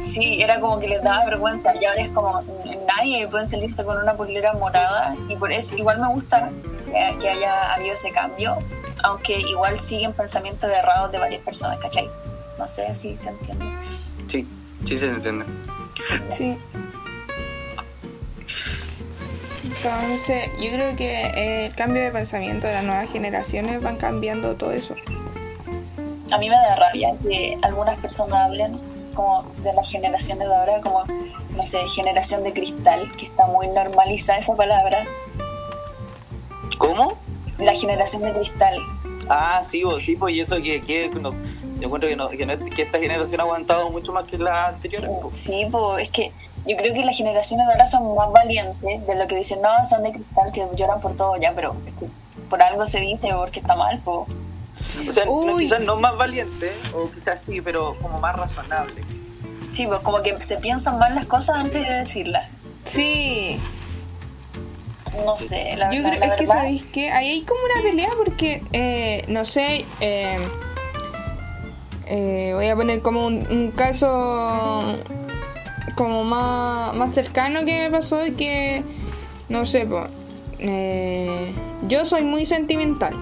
Sí, 0.03 0.43
era 0.43 0.61
como 0.61 0.79
que 0.79 0.89
les 0.89 1.03
daba 1.03 1.25
vergüenza 1.25 1.75
y 1.81 1.85
ahora 1.85 2.03
es 2.03 2.11
como 2.11 2.43
nadie 2.87 3.27
puede 3.29 3.47
salirte 3.47 3.85
con 3.85 3.99
una 3.99 4.15
polera 4.15 4.53
morada 4.55 5.17
y 5.29 5.37
por 5.37 5.51
eso 5.53 5.77
igual 5.77 6.01
me 6.01 6.09
gusta 6.09 6.51
que, 6.85 7.19
que 7.19 7.29
haya 7.31 7.73
habido 7.73 7.95
ese 7.95 8.11
cambio, 8.11 8.59
aunque 9.03 9.39
igual 9.41 9.81
siguen 9.81 10.13
pensamientos 10.13 10.71
errados 10.71 11.11
de 11.13 11.19
varias 11.19 11.43
personas, 11.43 11.79
¿cachai? 11.79 12.09
No 12.59 12.69
sé 12.69 12.95
si 12.95 13.17
se 13.17 13.31
entiende. 13.31 13.65
Sí, 14.31 14.47
sí 14.87 14.99
se 14.99 15.07
entiende. 15.07 15.47
Sí. 16.31 16.59
Entonces, 19.85 20.49
yo 20.61 20.71
creo 20.73 20.95
que 20.97 21.11
eh, 21.27 21.67
el 21.67 21.75
cambio 21.75 22.03
de 22.03 22.11
pensamiento 22.13 22.67
de 22.69 22.75
las 22.75 22.85
nuevas 22.85 23.11
generaciones 23.11 23.83
van 23.83 23.97
cambiando 23.97 24.55
todo 24.55 24.71
eso. 24.73 24.95
A 26.31 26.39
mí 26.39 26.49
me 26.49 26.55
da 26.55 26.77
rabia 26.77 27.15
que 27.29 27.59
algunas 27.63 27.99
personas 27.99 28.47
hablen 28.47 28.79
como 29.15 29.43
de 29.59 29.73
las 29.75 29.91
generaciones 29.91 30.49
de 30.49 30.55
ahora, 30.55 30.81
como, 30.81 31.03
no 31.57 31.65
sé, 31.65 31.81
generación 31.89 32.45
de 32.45 32.53
cristal, 32.53 33.11
que 33.19 33.27
está 33.27 33.47
muy 33.47 33.67
normalizada 33.69 34.39
esa 34.39 34.55
palabra. 34.55 35.05
¿Cómo? 36.79 37.19
La 37.59 37.75
generación 37.75 38.23
de 38.23 38.33
cristal. 38.33 38.77
Ah, 39.29 39.63
sí, 39.69 39.83
pues, 39.83 40.05
sí, 40.05 40.15
pues 40.17 40.35
y 40.37 40.41
eso 40.41 40.57
que, 40.57 40.81
que 40.83 41.09
nos, 41.21 41.35
yo 41.81 41.87
encuentro 41.87 42.09
que, 42.09 42.17
no, 42.17 42.29
que, 42.29 42.47
no- 42.47 42.57
que 42.67 42.83
esta 42.83 42.99
generación 42.99 43.41
ha 43.41 43.45
aguantado 43.45 43.91
mucho 43.91 44.13
más 44.13 44.27
que 44.27 44.39
las 44.39 44.75
anteriores. 44.75 45.11
pues. 45.21 45.37
Sí, 45.37 45.67
pues 45.71 46.05
es 46.05 46.11
que 46.11 46.33
yo 46.67 46.77
creo 46.77 46.95
que 46.95 47.05
las 47.05 47.17
generaciones 47.17 47.67
de 47.67 47.73
ahora 47.73 47.87
son 47.89 48.15
más 48.15 48.31
valientes 48.33 49.07
de 49.07 49.15
lo 49.15 49.27
que 49.27 49.37
dicen, 49.37 49.61
no, 49.63 49.69
son 49.89 50.03
de 50.03 50.13
cristal, 50.13 50.53
que 50.53 50.65
lloran 50.77 51.01
por 51.01 51.17
todo 51.17 51.37
ya, 51.37 51.53
pero 51.55 51.75
es 51.87 51.93
que 51.95 52.07
por 52.49 52.63
algo 52.63 52.87
se 52.87 53.01
dice, 53.01 53.31
porque 53.35 53.61
está 53.61 53.75
mal, 53.77 54.01
pues. 54.05 54.29
O 55.09 55.13
sea, 55.13 55.25
no, 55.25 55.57
quizás 55.57 55.81
no 55.81 55.97
más 55.97 56.17
valiente, 56.17 56.73
o 56.95 57.11
quizás 57.11 57.41
sí, 57.47 57.61
pero 57.61 57.97
como 58.01 58.19
más 58.21 58.37
razonable. 58.37 59.03
Sí, 59.73 59.87
pues 59.87 60.01
como 60.01 60.23
que 60.23 60.41
se 60.43 60.59
piensan 60.59 60.99
mal 60.99 61.15
las 61.15 61.25
cosas 61.27 61.57
antes 61.57 61.87
de 61.89 61.95
decirlas. 61.95 62.47
Sí, 62.85 63.59
No 65.25 65.37
sé, 65.37 65.77
la, 65.77 65.93
yo 65.93 66.03
la- 66.03 66.11
creo 66.11 66.21
la 66.21 66.27
es 66.27 66.37
que 66.37 66.47
sabéis 66.47 66.83
que 66.87 67.11
ahí 67.11 67.29
hay 67.31 67.43
como 67.43 67.61
una 67.75 67.83
pelea 67.83 68.09
porque, 68.19 68.63
eh, 68.73 69.25
no 69.29 69.45
sé, 69.45 69.85
eh, 70.01 70.37
eh, 72.07 72.53
voy 72.55 72.69
a 72.69 72.77
poner 72.77 73.01
como 73.01 73.27
un, 73.27 73.47
un 73.51 73.71
caso 73.71 74.99
como 76.03 76.25
más, 76.25 76.95
más 76.95 77.15
cercano 77.15 77.65
que 77.65 77.79
me 77.81 77.91
pasó 77.91 78.27
y 78.27 78.33
que, 78.33 78.83
no 79.49 79.65
sé, 79.67 79.87
pues, 79.87 80.11
yo 81.89 82.05
soy 82.05 82.23
muy 82.23 82.47
sentimental 82.47 83.15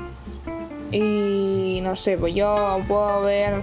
y 0.91 1.81
no 1.83 1.97
sé, 1.97 2.19
pues 2.19 2.35
yo 2.35 2.81
puedo 2.89 3.23
ver 3.23 3.63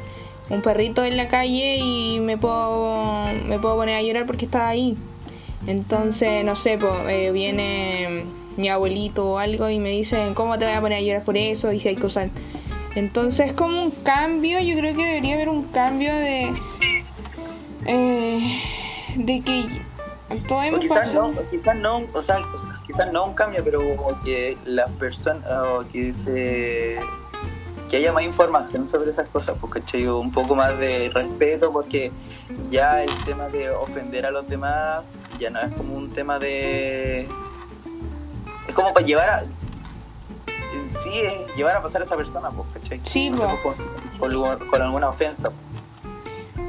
un 0.50 0.62
perrito 0.62 1.04
en 1.04 1.18
la 1.18 1.28
calle 1.28 1.78
y 1.78 2.20
me 2.20 2.38
puedo, 2.38 3.26
me 3.48 3.60
puedo 3.60 3.76
poner 3.76 3.96
a 3.96 4.02
llorar 4.02 4.26
porque 4.26 4.46
está 4.46 4.70
ahí. 4.70 4.96
Entonces, 5.66 6.46
no 6.46 6.56
sé, 6.56 6.78
pues, 6.78 7.34
viene 7.34 8.24
mi 8.56 8.70
abuelito 8.70 9.32
o 9.32 9.38
algo 9.38 9.70
y 9.70 9.80
me 9.80 9.90
dicen, 9.90 10.34
¿cómo 10.34 10.58
te 10.58 10.66
voy 10.66 10.74
a 10.74 10.82
poner 10.82 11.00
a 11.00 11.02
llorar 11.02 11.24
por 11.24 11.38
eso? 11.38 11.72
Y 11.74 11.80
si 11.80 11.90
hay 11.90 11.96
cosas... 11.96 12.30
Entonces, 12.96 13.54
como 13.54 13.84
un 13.84 13.92
cambio, 13.92 14.60
yo 14.60 14.76
creo 14.76 14.96
que 14.96 15.06
debería 15.06 15.36
haber 15.36 15.50
un 15.50 15.64
cambio 15.64 16.16
de... 16.16 16.52
eh, 17.86 18.62
de 19.18 19.42
que 19.42 19.82
todos 20.48 20.62
O 20.62 20.64
hemos 20.64 20.80
quizás 20.80 21.00
pasado... 21.00 21.32
no, 21.32 21.50
quizás 21.50 21.76
no, 21.76 22.02
o 22.14 22.22
sea, 22.22 22.42
quizás 22.86 23.12
no 23.12 23.26
un 23.26 23.34
cambio, 23.34 23.64
pero 23.64 23.80
como 23.96 24.22
que 24.24 24.58
las 24.66 24.90
personas, 24.92 25.44
o 25.68 25.84
que 25.92 26.14
se 26.14 27.00
que 27.90 27.96
haya 27.96 28.12
más 28.12 28.24
información 28.24 28.86
sobre 28.86 29.10
esas 29.12 29.30
cosas, 29.30 29.56
porque 29.62 29.80
¿cachai? 29.80 30.06
un 30.08 30.30
poco 30.32 30.56
más 30.56 30.78
de 30.78 31.10
respeto, 31.14 31.72
porque 31.72 32.12
ya 32.70 33.02
el 33.02 33.10
tema 33.24 33.48
de 33.48 33.70
ofender 33.70 34.26
a 34.26 34.32
los 34.32 34.46
demás 34.50 35.08
ya 35.40 35.50
no 35.50 35.62
es 35.62 35.74
como 35.74 35.96
un 35.96 36.10
tema 36.12 36.38
de 36.38 37.22
es 38.68 38.76
como 38.76 38.94
para 38.94 39.06
llevar 39.06 39.30
a 39.30 39.44
sí 41.04 41.10
es 41.22 41.56
llevar 41.56 41.78
a 41.78 41.82
pasar 41.82 42.02
a 42.02 42.06
esa 42.06 42.18
persona, 42.18 42.50
pues, 42.50 42.68
¿cachai? 42.74 43.00
Sí, 43.06 43.30
No 43.30 43.38
sé, 43.38 43.44
pues, 43.64 43.76
con, 44.20 44.34
con- 44.34 44.68
con 44.68 44.82
alguna 44.82 45.08
ofensa. 45.10 45.50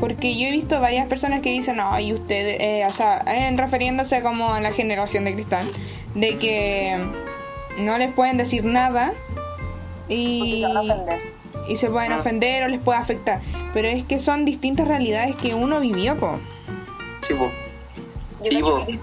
Porque 0.00 0.36
yo 0.38 0.46
he 0.46 0.50
visto 0.52 0.80
varias 0.80 1.08
personas 1.08 1.40
que 1.42 1.50
dicen, 1.50 1.78
ay, 1.80 2.12
usted, 2.12 2.60
eh, 2.60 2.86
o 2.86 2.92
sea, 2.92 3.22
en 3.26 3.58
refiriéndose 3.58 4.22
como 4.22 4.52
a 4.52 4.60
la 4.60 4.72
generación 4.72 5.24
de 5.24 5.34
cristal, 5.34 5.70
de 6.14 6.38
que 6.38 6.96
no 7.78 7.98
les 7.98 8.12
pueden 8.12 8.36
decir 8.36 8.64
nada 8.64 9.12
y, 10.08 10.58
se 10.60 10.66
van 10.66 10.76
a 10.76 10.80
ofender. 10.82 11.20
y 11.68 11.76
se 11.76 11.90
pueden 11.90 12.12
Ah. 12.12 12.16
ofender 12.18 12.62
o 12.64 12.68
les 12.68 12.80
puede 12.80 12.98
afectar. 12.98 13.40
Pero 13.74 13.88
es 13.88 14.04
que 14.04 14.18
son 14.18 14.44
distintas 14.44 14.86
realidades 14.88 15.34
que 15.36 15.54
uno 15.54 15.80
vivió, 15.80 16.16
po. 16.16 16.38
Sí. 17.26 17.34
Yo, 17.34 17.50
Sí, 18.44 18.50
cacho 18.60 18.76
po. 18.78 18.86
que, 18.86 18.98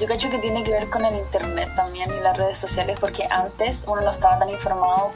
yo 0.00 0.06
cacho 0.08 0.30
que 0.30 0.38
tiene 0.38 0.64
que 0.64 0.70
ver 0.70 0.88
con 0.90 1.04
el 1.04 1.16
internet 1.16 1.68
también 1.76 2.08
y 2.18 2.22
las 2.22 2.36
redes 2.36 2.56
sociales, 2.58 2.96
porque 2.98 3.24
antes 3.30 3.84
uno 3.86 4.00
no 4.00 4.10
estaba 4.10 4.38
tan 4.38 4.48
informado 4.48 5.12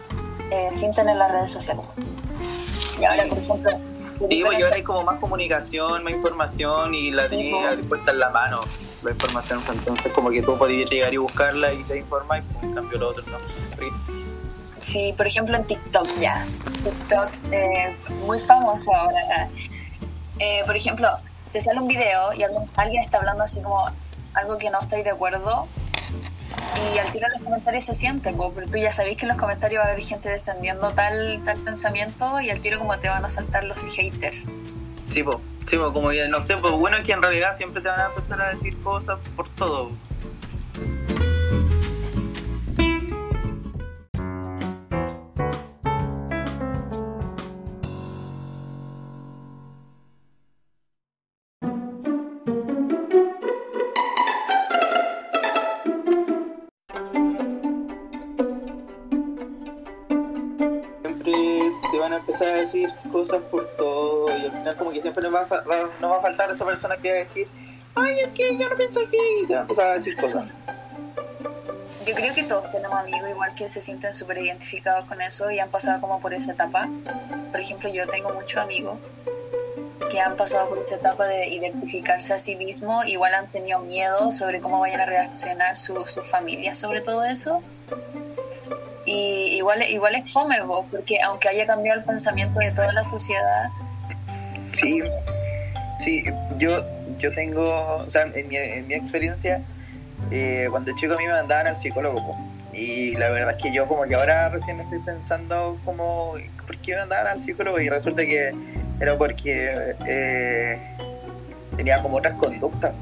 eh, 0.50 0.69
sin 0.71 0.93
tener 0.93 1.17
las 1.17 1.33
redes 1.33 1.50
sociales. 1.50 1.85
Y 3.00 3.05
ahora, 3.05 3.25
por 3.29 3.38
ejemplo, 3.38 3.71
Sí, 4.18 4.42
pues, 4.44 4.58
y 4.58 4.62
ahora 4.62 4.76
hay 4.76 4.82
como 4.82 5.04
más 5.04 5.18
comunicación, 5.20 6.02
más 6.04 6.12
información 6.12 6.94
y 6.94 7.10
la 7.10 7.25
Sí, 7.28 7.37
tenía 7.37 7.76
puesta 7.88 8.10
en 8.12 8.18
la 8.18 8.30
mano 8.30 8.60
la 9.02 9.10
información, 9.12 9.62
pues, 9.64 9.78
entonces 9.78 10.12
como 10.12 10.30
que 10.30 10.42
tú 10.42 10.58
podías 10.58 10.90
llegar 10.90 11.14
y 11.14 11.18
buscarla 11.18 11.72
y 11.72 11.82
te 11.84 11.98
informas 11.98 12.40
y 12.40 12.52
pues, 12.52 12.64
en 12.64 12.75
cambio 12.75 12.98
lo 12.98 13.08
otro 13.10 13.22
no. 13.30 13.38
Porque- 13.76 13.92
Sí, 14.80 15.12
por 15.16 15.26
ejemplo 15.26 15.56
en 15.56 15.64
TikTok 15.64 16.08
ya. 16.20 16.46
TikTok, 16.84 17.28
eh, 17.52 17.96
muy 18.26 18.38
famoso 18.38 18.94
ahora. 18.94 19.48
Eh, 20.38 20.62
por 20.66 20.76
ejemplo, 20.76 21.08
te 21.52 21.60
sale 21.60 21.80
un 21.80 21.88
video 21.88 22.32
y 22.32 22.42
algún- 22.42 22.70
alguien 22.76 23.02
está 23.02 23.18
hablando 23.18 23.42
así 23.44 23.60
como 23.60 23.87
algo 24.34 24.56
que 24.58 24.70
no 24.70 24.80
estáis 24.80 25.04
de 25.04 25.10
acuerdo 25.10 25.66
Y 26.93 26.99
al 26.99 27.11
tirar 27.11 27.31
los 27.33 27.43
comentarios 27.43 27.85
se 27.85 27.95
siente, 27.95 28.33
po, 28.33 28.52
pero 28.55 28.69
tú 28.69 28.78
ya 28.78 28.93
sabéis 28.93 29.17
que 29.17 29.25
en 29.25 29.31
los 29.31 29.38
comentarios 29.38 29.83
va 29.83 29.88
a 29.88 29.93
haber 29.93 30.05
gente 30.05 30.28
defendiendo 30.28 30.90
tal, 30.90 31.43
tal 31.45 31.59
pensamiento 31.59 32.40
y 32.40 32.50
al 32.50 32.61
tiro 32.61 32.78
como 32.78 32.97
te 32.99 33.09
van 33.09 33.25
a 33.25 33.28
saltar 33.28 33.64
los 33.64 33.85
haters. 33.95 34.55
Sí, 35.09 35.23
pues, 35.23 35.37
sí, 35.67 35.76
como 35.76 36.11
que 36.11 36.28
no 36.28 36.43
sé, 36.43 36.57
pues 36.57 36.73
bueno 36.73 36.97
es 36.99 37.05
que 37.05 37.12
en 37.12 37.23
realidad 37.23 37.57
siempre 37.57 37.83
te 37.83 37.88
van 37.88 38.00
a 38.00 38.07
empezar 38.07 38.40
a 38.40 38.55
decir 38.55 38.78
cosas 38.81 39.19
por 39.35 39.49
todo. 39.50 39.90
Empezar 62.18 62.48
a 62.48 62.58
decir 62.58 62.90
cosas 63.10 63.42
por 63.50 63.66
todo 63.76 64.28
y 64.37 64.44
al 64.46 64.52
final 64.52 64.76
como 64.76 64.90
que 64.92 65.00
siempre 65.00 65.22
nos 65.22 65.34
va 65.34 65.40
a, 65.42 65.64
nos 66.00 66.10
va 66.10 66.16
a 66.18 66.20
faltar 66.20 66.50
esa 66.50 66.64
persona 66.64 66.96
que 66.96 67.08
va 67.10 67.14
a 67.16 67.18
decir 67.18 67.48
ay 67.94 68.20
es 68.20 68.32
que 68.32 68.56
yo 68.56 68.68
no 68.68 68.76
pienso 68.76 69.00
así 69.00 69.16
y 69.42 69.46
te 69.46 69.54
va 69.54 69.60
a 69.60 69.62
empezar 69.62 69.87
a 69.88 69.94
decir 69.94 70.16
cosas. 70.16 70.44
Yo 72.06 72.14
creo 72.14 72.32
que 72.34 72.42
todos 72.44 72.70
tenemos 72.72 72.98
amigos 72.98 73.28
igual 73.28 73.54
que 73.54 73.68
se 73.68 73.82
sienten 73.82 74.14
súper 74.14 74.38
identificados 74.38 75.04
con 75.06 75.20
eso 75.20 75.50
y 75.50 75.58
han 75.58 75.68
pasado 75.68 76.00
como 76.00 76.20
por 76.20 76.32
esa 76.32 76.52
etapa. 76.52 76.88
Por 77.50 77.60
ejemplo, 77.60 77.90
yo 77.90 78.06
tengo 78.08 78.30
muchos 78.32 78.56
amigos 78.62 78.98
que 80.10 80.18
han 80.20 80.34
pasado 80.37 80.70
por 80.70 80.78
esa 80.78 80.94
etapa 80.94 81.26
de 81.26 81.48
identificarse 81.48 82.32
a 82.32 82.38
sí 82.38 82.56
mismo, 82.56 83.04
igual 83.04 83.34
han 83.34 83.48
tenido 83.48 83.80
miedo 83.80 84.32
sobre 84.32 84.60
cómo 84.60 84.80
vayan 84.80 85.00
a 85.00 85.06
reaccionar 85.06 85.76
su- 85.76 86.06
sus 86.06 86.26
familias 86.26 86.78
sobre 86.78 87.02
todo 87.02 87.25
eso. 87.25 87.62
Y 89.11 89.57
igual, 89.57 89.83
igual 89.85 90.15
es 90.17 90.31
fome, 90.31 90.61
vos, 90.61 90.85
porque 90.91 91.19
aunque 91.23 91.49
haya 91.49 91.67
cambiado 91.67 91.99
el 91.99 92.05
pensamiento 92.05 92.61
de 92.61 92.71
toda 92.73 92.93
la 92.93 93.03
sociedad, 93.05 93.69
Sí, 94.73 95.00
sí, 96.05 96.25
yo, 96.59 96.85
yo 97.19 97.33
tengo, 97.33 97.62
o 97.97 98.11
sea, 98.11 98.23
en 98.23 98.49
mi, 98.49 98.57
en 98.57 98.87
mi 98.87 98.95
experiencia, 98.95 99.62
eh, 100.31 100.69
cuando 100.71 100.95
chico 100.95 101.15
a 101.15 101.17
mí 101.17 101.27
me 101.27 101.33
mandaban 101.33 101.69
al 101.69 101.77
psicólogo, 101.77 102.37
y 102.73 103.17
la 103.17 103.31
verdad 103.31 103.57
es 103.57 103.62
que 103.62 103.73
yo 103.73 103.87
como 103.88 104.05
que 104.05 104.15
ahora 104.15 104.50
recién 104.50 104.81
estoy 104.81 105.00
pensando 105.00 105.79
como, 105.85 106.35
¿por 106.67 106.77
qué 106.79 106.93
me 106.93 106.99
mandaban 106.99 107.27
al 107.29 107.41
psicólogo? 107.41 107.81
Y 107.81 107.88
resulta 107.88 108.23
que 108.23 108.55
era 109.00 109.17
porque 109.17 109.95
eh, 110.07 110.79
tenía 111.77 112.03
como 112.03 112.19
otras 112.19 112.37
conductas. 112.37 112.93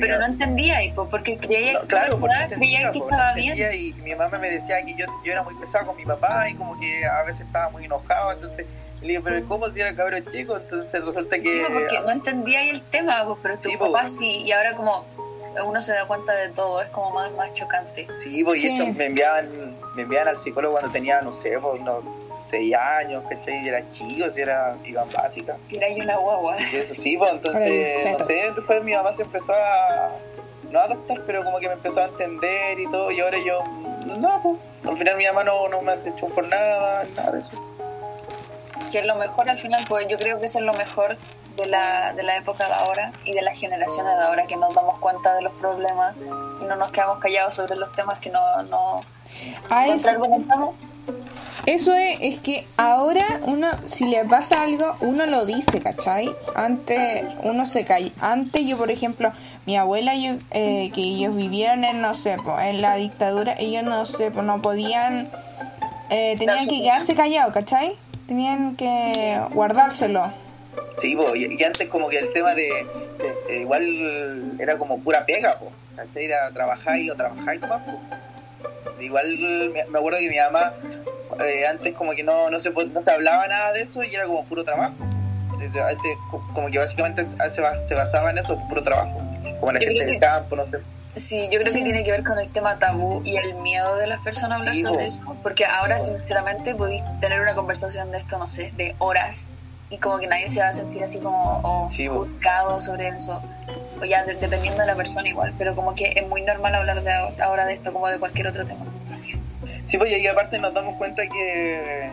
Pero 0.00 0.18
no 0.18 0.26
entendía, 0.26 0.82
y 0.82 0.92
po, 0.92 1.08
porque 1.08 1.36
creía 1.36 1.74
no, 1.74 1.80
que, 1.82 1.86
claro, 1.86 2.18
porque 2.18 2.34
no 2.34 2.48
creía 2.56 2.80
entendía, 2.80 2.92
que 2.92 2.98
po, 2.98 3.04
no 3.06 3.10
estaba 3.12 3.34
bien. 3.34 3.52
entendía, 3.52 3.74
y 3.80 3.92
mi 4.02 4.14
mamá 4.14 4.38
me 4.38 4.50
decía 4.50 4.84
que 4.84 4.94
yo, 4.94 5.06
yo 5.24 5.32
era 5.32 5.42
muy 5.42 5.54
pesado 5.56 5.86
con 5.86 5.96
mi 5.96 6.04
papá 6.04 6.48
y 6.48 6.54
como 6.54 6.78
que 6.78 7.04
a 7.06 7.22
veces 7.22 7.42
estaba 7.46 7.68
muy 7.70 7.84
enojado, 7.84 8.32
entonces 8.32 8.66
le 9.00 9.08
digo, 9.08 9.22
pero 9.22 9.44
¿cómo 9.46 9.68
si 9.70 9.80
era 9.80 9.94
cabrón 9.94 10.24
chico? 10.30 10.56
Entonces 10.56 11.04
resulta 11.04 11.38
que... 11.38 11.50
Sí, 11.50 11.62
porque 11.70 12.00
no 12.00 12.10
entendía 12.10 12.60
ahí 12.60 12.70
el 12.70 12.82
tema, 12.82 13.22
pues, 13.24 13.38
pero 13.42 13.58
tu 13.58 13.68
Sí, 13.68 13.76
papá 13.76 14.06
sí, 14.06 14.42
y 14.44 14.52
ahora 14.52 14.74
como 14.74 15.04
uno 15.64 15.80
se 15.82 15.92
da 15.92 16.06
cuenta 16.06 16.32
de 16.32 16.48
todo, 16.48 16.80
es 16.82 16.88
como 16.88 17.10
más, 17.10 17.30
más 17.32 17.52
chocante. 17.54 18.08
Sí, 18.22 18.42
pues 18.42 18.60
Sí. 18.62 18.68
y 18.68 18.74
eso 18.80 18.92
me 18.98 19.06
enviaban, 19.06 19.48
me 19.94 20.02
enviaban 20.02 20.28
al 20.28 20.36
psicólogo 20.36 20.72
cuando 20.74 20.90
tenía, 20.90 21.20
no 21.20 21.32
sé, 21.32 21.58
pues 21.60 21.80
unos 21.80 22.02
6 22.54 22.74
años, 22.74 23.24
¿cachai? 23.28 23.64
Y 23.64 23.68
era 23.68 23.90
chico, 23.90 24.30
si 24.30 24.40
era, 24.40 24.76
iba 24.84 25.02
en 25.02 25.10
básica. 25.10 25.56
Era 25.70 25.88
yo 25.88 26.04
una 26.04 26.16
guagua. 26.16 26.56
Y 26.60 26.76
eso 26.76 26.94
sí, 26.94 27.16
pues 27.16 27.32
entonces, 27.32 28.18
no 28.18 28.24
sé, 28.24 28.52
después 28.54 28.84
mi 28.84 28.94
mamá 28.94 29.12
se 29.14 29.22
empezó 29.22 29.52
a, 29.52 30.12
no 30.70 30.78
a 30.78 30.84
adoptar, 30.84 31.22
pero 31.26 31.42
como 31.42 31.58
que 31.58 31.66
me 31.66 31.74
empezó 31.74 32.00
a 32.00 32.04
entender 32.04 32.78
y 32.78 32.86
todo, 32.86 33.10
y 33.10 33.20
ahora 33.20 33.38
yo, 33.44 33.58
no, 34.18 34.40
pues, 34.40 34.58
al 34.88 34.96
final 34.96 35.16
mi 35.16 35.26
mamá 35.26 35.42
no, 35.42 35.68
no 35.68 35.82
me 35.82 35.92
hace 35.92 36.10
hecho 36.10 36.28
por 36.28 36.46
nada, 36.46 37.04
nada 37.16 37.32
de 37.32 37.40
eso. 37.40 37.50
Que 38.92 39.00
es 39.00 39.06
lo 39.06 39.16
mejor 39.16 39.50
al 39.50 39.58
final, 39.58 39.84
pues 39.88 40.06
yo 40.06 40.16
creo 40.16 40.38
que 40.38 40.46
eso 40.46 40.60
es 40.60 40.64
lo 40.64 40.74
mejor 40.74 41.16
de 41.56 41.66
la, 41.66 42.12
de 42.14 42.22
la 42.22 42.36
época 42.36 42.68
de 42.68 42.74
ahora 42.74 43.12
y 43.24 43.32
de 43.32 43.42
las 43.42 43.58
generaciones 43.58 44.16
de 44.16 44.22
ahora, 44.22 44.46
que 44.46 44.56
nos 44.56 44.72
damos 44.74 45.00
cuenta 45.00 45.34
de 45.34 45.42
los 45.42 45.52
problemas 45.54 46.14
y 46.60 46.64
no 46.64 46.76
nos 46.76 46.92
quedamos 46.92 47.18
callados 47.18 47.56
sobre 47.56 47.74
los 47.74 47.92
temas 47.96 48.20
que 48.20 48.30
no, 48.30 48.62
no 48.62 49.00
A 49.70 49.86
eso, 49.86 49.94
contraargumentamos. 49.94 50.74
Eso 51.66 51.94
es, 51.94 52.38
que 52.40 52.66
ahora 52.76 53.40
uno, 53.46 53.68
si 53.86 54.06
le 54.06 54.24
pasa 54.24 54.62
algo, 54.62 54.96
uno 55.00 55.26
lo 55.26 55.46
dice, 55.46 55.80
¿cachai? 55.80 56.34
Antes 56.54 57.24
uno 57.42 57.64
se 57.66 57.84
calla. 57.84 58.10
Antes 58.20 58.66
yo, 58.66 58.76
por 58.76 58.90
ejemplo, 58.90 59.32
mi 59.66 59.76
abuela, 59.76 60.14
yo, 60.14 60.34
eh, 60.50 60.90
que 60.94 61.00
ellos 61.00 61.34
vivieron 61.36 61.84
en, 61.84 62.00
no 62.00 62.14
sé, 62.14 62.36
po, 62.44 62.58
en 62.60 62.82
la 62.82 62.96
dictadura, 62.96 63.54
ellos 63.58 63.82
no 63.82 64.04
sé, 64.06 64.30
po, 64.30 64.42
no 64.42 64.60
podían, 64.62 65.28
eh, 66.10 66.36
tenían 66.38 66.66
que 66.68 66.82
quedarse 66.82 67.14
callados, 67.14 67.52
¿cachai? 67.54 67.92
Tenían 68.26 68.76
que 68.76 69.40
guardárselo. 69.52 70.32
Sí, 71.00 71.16
pues, 71.16 71.32
y, 71.36 71.62
antes 71.64 71.88
como 71.88 72.08
que 72.08 72.18
el 72.18 72.32
tema 72.32 72.54
de, 72.54 72.68
de- 73.48 73.60
igual 73.60 74.54
era 74.58 74.76
como 74.78 74.98
pura 75.00 75.24
pega, 75.24 75.56
pues, 75.58 75.72
¿cachai? 75.96 76.24
Era 76.26 76.50
trabajar 76.50 76.98
y 76.98 77.10
o 77.10 77.14
trabajar 77.16 77.56
y 77.56 77.58
nomás. 77.58 77.82
Igual 79.00 79.72
me 79.90 79.98
acuerdo 79.98 80.18
que 80.20 80.28
mi 80.30 80.36
mamá 80.38 80.72
eh, 81.40 81.66
antes 81.66 81.94
como 81.94 82.12
que 82.12 82.22
no, 82.22 82.50
no, 82.50 82.60
se, 82.60 82.70
no 82.70 83.02
se 83.02 83.10
hablaba 83.10 83.46
nada 83.46 83.72
de 83.72 83.82
eso 83.82 84.02
y 84.02 84.14
era 84.14 84.24
como 84.26 84.44
puro 84.44 84.64
trabajo. 84.64 84.94
Antes 85.50 86.16
co- 86.30 86.44
como 86.52 86.68
que 86.68 86.78
básicamente 86.78 87.26
se, 87.50 87.60
ba- 87.60 87.80
se 87.80 87.94
basaba 87.94 88.30
en 88.30 88.38
eso, 88.38 88.58
puro 88.68 88.82
trabajo. 88.82 89.12
Como 89.60 89.72
la 89.72 89.80
Yo 89.80 89.86
gente 89.88 90.04
del 90.04 90.14
que- 90.14 90.20
campo, 90.20 90.56
no 90.56 90.66
sé. 90.66 90.78
Sí, 91.14 91.44
yo 91.50 91.60
creo 91.60 91.72
Sí. 91.72 91.78
que 91.78 91.84
tiene 91.84 92.02
que 92.04 92.10
ver 92.10 92.24
con 92.24 92.38
el 92.40 92.48
tema 92.50 92.76
tabú 92.78 93.22
y 93.24 93.36
el 93.36 93.54
miedo 93.54 93.96
de 93.96 94.08
las 94.08 94.20
personas 94.20 94.56
a 94.56 94.60
hablar 94.60 94.74
Sí, 94.74 94.82
sobre 94.82 95.06
eso. 95.06 95.22
Porque 95.44 95.64
ahora, 95.64 96.00
sinceramente, 96.00 96.74
podéis 96.74 97.02
tener 97.20 97.40
una 97.40 97.54
conversación 97.54 98.10
de 98.10 98.18
esto, 98.18 98.36
no 98.36 98.48
sé, 98.48 98.72
de 98.76 98.96
horas 98.98 99.54
y 99.90 99.98
como 99.98 100.18
que 100.18 100.26
nadie 100.26 100.48
se 100.48 100.60
va 100.60 100.68
a 100.68 100.72
sentir 100.72 101.04
así 101.04 101.20
como 101.20 101.60
o 101.62 101.88
Sí, 101.92 102.08
juzgado 102.08 102.80
sobre 102.80 103.08
eso. 103.08 103.40
O 104.00 104.04
ya 104.04 104.24
de- 104.24 104.34
dependiendo 104.34 104.80
de 104.80 104.86
la 104.88 104.96
persona 104.96 105.28
igual, 105.28 105.54
pero 105.56 105.76
como 105.76 105.94
que 105.94 106.12
es 106.16 106.26
muy 106.28 106.42
normal 106.42 106.74
hablar 106.74 107.00
de 107.02 107.12
ahora 107.42 107.64
de 107.64 107.74
esto 107.74 107.92
como 107.92 108.08
de 108.08 108.18
cualquier 108.18 108.48
otro 108.48 108.64
tema. 108.66 108.84
Sí, 109.86 109.98
pues 109.98 110.10
y 110.16 110.26
aparte 110.26 110.58
nos 110.58 110.72
damos 110.74 110.94
cuenta 110.96 111.26
que, 111.26 112.08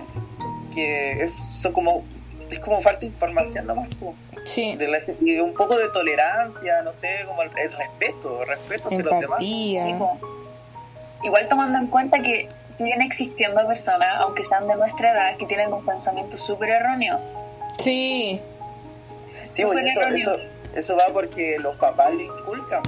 que 0.73 1.23
es, 1.23 1.33
son 1.53 1.71
como, 1.73 2.03
es 2.49 2.59
como 2.59 2.81
falta 2.81 2.99
de 3.01 3.05
información 3.07 3.67
nomás, 3.67 3.87
como 3.99 4.15
Sí. 4.43 4.75
de 4.75 4.87
la, 4.87 4.99
y 5.21 5.39
un 5.39 5.53
poco 5.53 5.77
de 5.77 5.87
tolerancia, 5.89 6.81
no 6.81 6.93
sé, 6.93 7.19
como 7.27 7.43
el, 7.43 7.51
el 7.57 7.71
respeto, 7.73 8.41
el 8.41 8.47
respeto 8.47 8.87
hacia 8.87 8.99
los 8.99 9.05
demás. 9.19 9.23
Empatía. 9.23 9.85
Sí. 9.85 9.93
Igual 11.23 11.47
tomando 11.47 11.77
en 11.77 11.87
cuenta 11.87 12.19
que 12.21 12.49
siguen 12.67 13.01
existiendo 13.03 13.65
personas, 13.67 14.15
aunque 14.17 14.43
sean 14.43 14.67
de 14.67 14.75
nuestra 14.75 15.11
edad, 15.11 15.37
que 15.37 15.45
tienen 15.45 15.71
un 15.71 15.85
pensamiento 15.85 16.37
súper 16.37 16.69
erróneo. 16.69 17.19
Sí. 17.77 18.41
Sí, 19.43 19.63
pues, 19.63 19.85
eso, 19.85 19.99
erróneo. 20.01 20.33
eso, 20.35 20.43
eso 20.75 20.95
va 20.97 21.13
porque 21.13 21.57
los 21.59 21.75
papás 21.77 22.11
le 22.15 22.23
inculcan. 22.23 22.81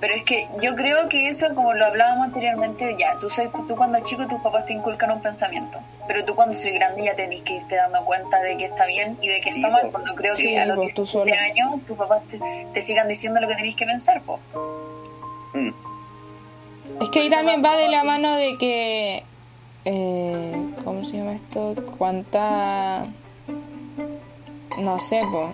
Pero 0.00 0.14
es 0.14 0.24
que 0.24 0.48
yo 0.62 0.74
creo 0.76 1.08
que 1.10 1.28
eso, 1.28 1.54
como 1.54 1.74
lo 1.74 1.84
hablábamos 1.84 2.26
anteriormente, 2.28 2.96
ya, 2.98 3.18
tú, 3.20 3.28
soy, 3.28 3.50
tú 3.68 3.76
cuando 3.76 4.00
chico 4.00 4.26
tus 4.26 4.40
papás 4.40 4.64
te 4.64 4.72
inculcan 4.72 5.10
un 5.10 5.20
pensamiento, 5.20 5.78
pero 6.08 6.24
tú 6.24 6.34
cuando 6.34 6.54
soy 6.54 6.70
grande 6.72 7.04
ya 7.04 7.14
tenés 7.14 7.42
que 7.42 7.56
irte 7.56 7.76
dando 7.76 8.02
cuenta 8.06 8.40
de 8.40 8.56
que 8.56 8.64
está 8.64 8.86
bien 8.86 9.18
y 9.20 9.28
de 9.28 9.42
que 9.42 9.50
Sí, 9.52 9.56
está 9.58 9.68
mal, 9.68 9.82
po. 9.82 9.90
porque 9.92 10.06
no 10.06 10.14
creo 10.14 10.36
Sí, 10.36 10.44
que 10.48 10.58
a 10.58 10.64
los 10.64 10.76
po, 10.76 10.82
tú 10.84 10.86
17 11.02 11.04
solo. 11.04 11.34
años 11.34 11.84
tus 11.86 11.98
papás 11.98 12.22
te, 12.28 12.38
te 12.72 12.80
sigan 12.82 13.08
diciendo 13.08 13.40
lo 13.42 13.48
que 13.48 13.56
tenés 13.56 13.76
que 13.76 13.84
pensar, 13.84 14.22
po. 14.22 14.38
Mm. 15.52 15.68
Es 17.02 17.08
que 17.10 17.20
ahí 17.20 17.28
también 17.28 17.62
va 17.62 17.76
de 17.76 17.88
la 17.90 18.02
mano 18.02 18.34
de 18.36 18.56
que. 18.58 19.22
Eh, 19.84 20.64
¿Cómo 20.84 21.02
se 21.04 21.18
llama 21.18 21.32
esto? 21.32 21.74
Cuánta. 21.98 23.06
No 24.78 24.98
sé, 24.98 25.20
po. 25.30 25.52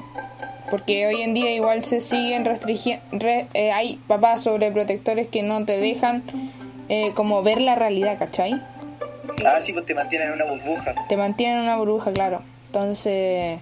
Porque 0.71 1.07
hoy 1.07 1.23
en 1.23 1.35
día 1.35 1.53
igual 1.53 1.85
se 1.85 2.01
siguen 2.01 2.45
restringiendo. 2.45 3.05
hay 3.73 4.01
papás 4.07 4.43
sobreprotectores 4.43 5.29
que 5.29 5.43
no 5.43 5.65
te 5.65 5.79
dejan 5.79 6.23
eh, 6.89 7.13
como 7.15 7.43
ver 7.43 7.61
la 7.61 7.75
realidad, 7.75 8.19
¿cachai? 8.19 8.61
Sí, 9.25 9.45
Ah, 9.45 9.61
sí, 9.61 9.73
pues 9.73 9.87
te 9.87 9.95
mantienen 9.95 10.29
en 10.29 10.35
una 10.35 10.45
burbuja. 10.45 10.95
Te 11.09 11.17
mantienen 11.17 11.59
en 11.59 11.63
una 11.65 11.77
burbuja, 11.77 12.13
claro. 12.13 12.43
Entonces. 12.67 13.61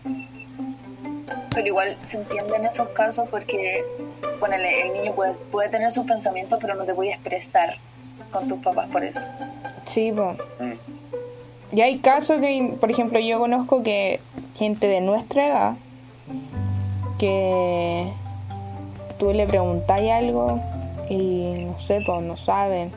pero 1.55 1.67
igual 1.67 1.97
se 2.03 2.19
entiende 2.19 2.57
en 2.57 2.67
esos 2.67 2.89
casos 2.91 3.29
porque, 3.31 3.85
ponele, 4.41 4.87
el 4.87 4.93
niño 4.93 5.13
puede, 5.15 5.33
puede 5.51 5.69
tener 5.69 5.93
sus 5.93 6.05
pensamientos, 6.07 6.59
pero 6.61 6.75
no 6.75 6.85
te 6.85 6.95
puede 6.95 7.11
expresar 7.11 7.75
con 8.31 8.49
tus 8.49 8.59
papás 8.59 8.91
por 8.91 9.05
eso. 9.05 9.27
Sí. 9.91 10.11
Mm. 10.11 10.33
Y 11.73 11.81
hay 11.81 11.99
casos 11.99 12.41
que, 12.41 12.75
por 12.79 12.91
ejemplo, 12.91 13.19
yo 13.19 13.39
conozco 13.39 13.83
que 13.83 14.21
gente 14.57 14.87
de 14.87 15.01
nuestra 15.01 15.47
edad, 15.47 15.75
que 17.27 18.13
tú 19.19 19.33
le 19.33 19.47
preguntáis 19.47 20.11
algo 20.11 20.61
y 21.09 21.67
no 21.67 21.79
sé, 21.79 22.01
pues 22.05 22.23
no 22.23 22.37
saben. 22.37 22.93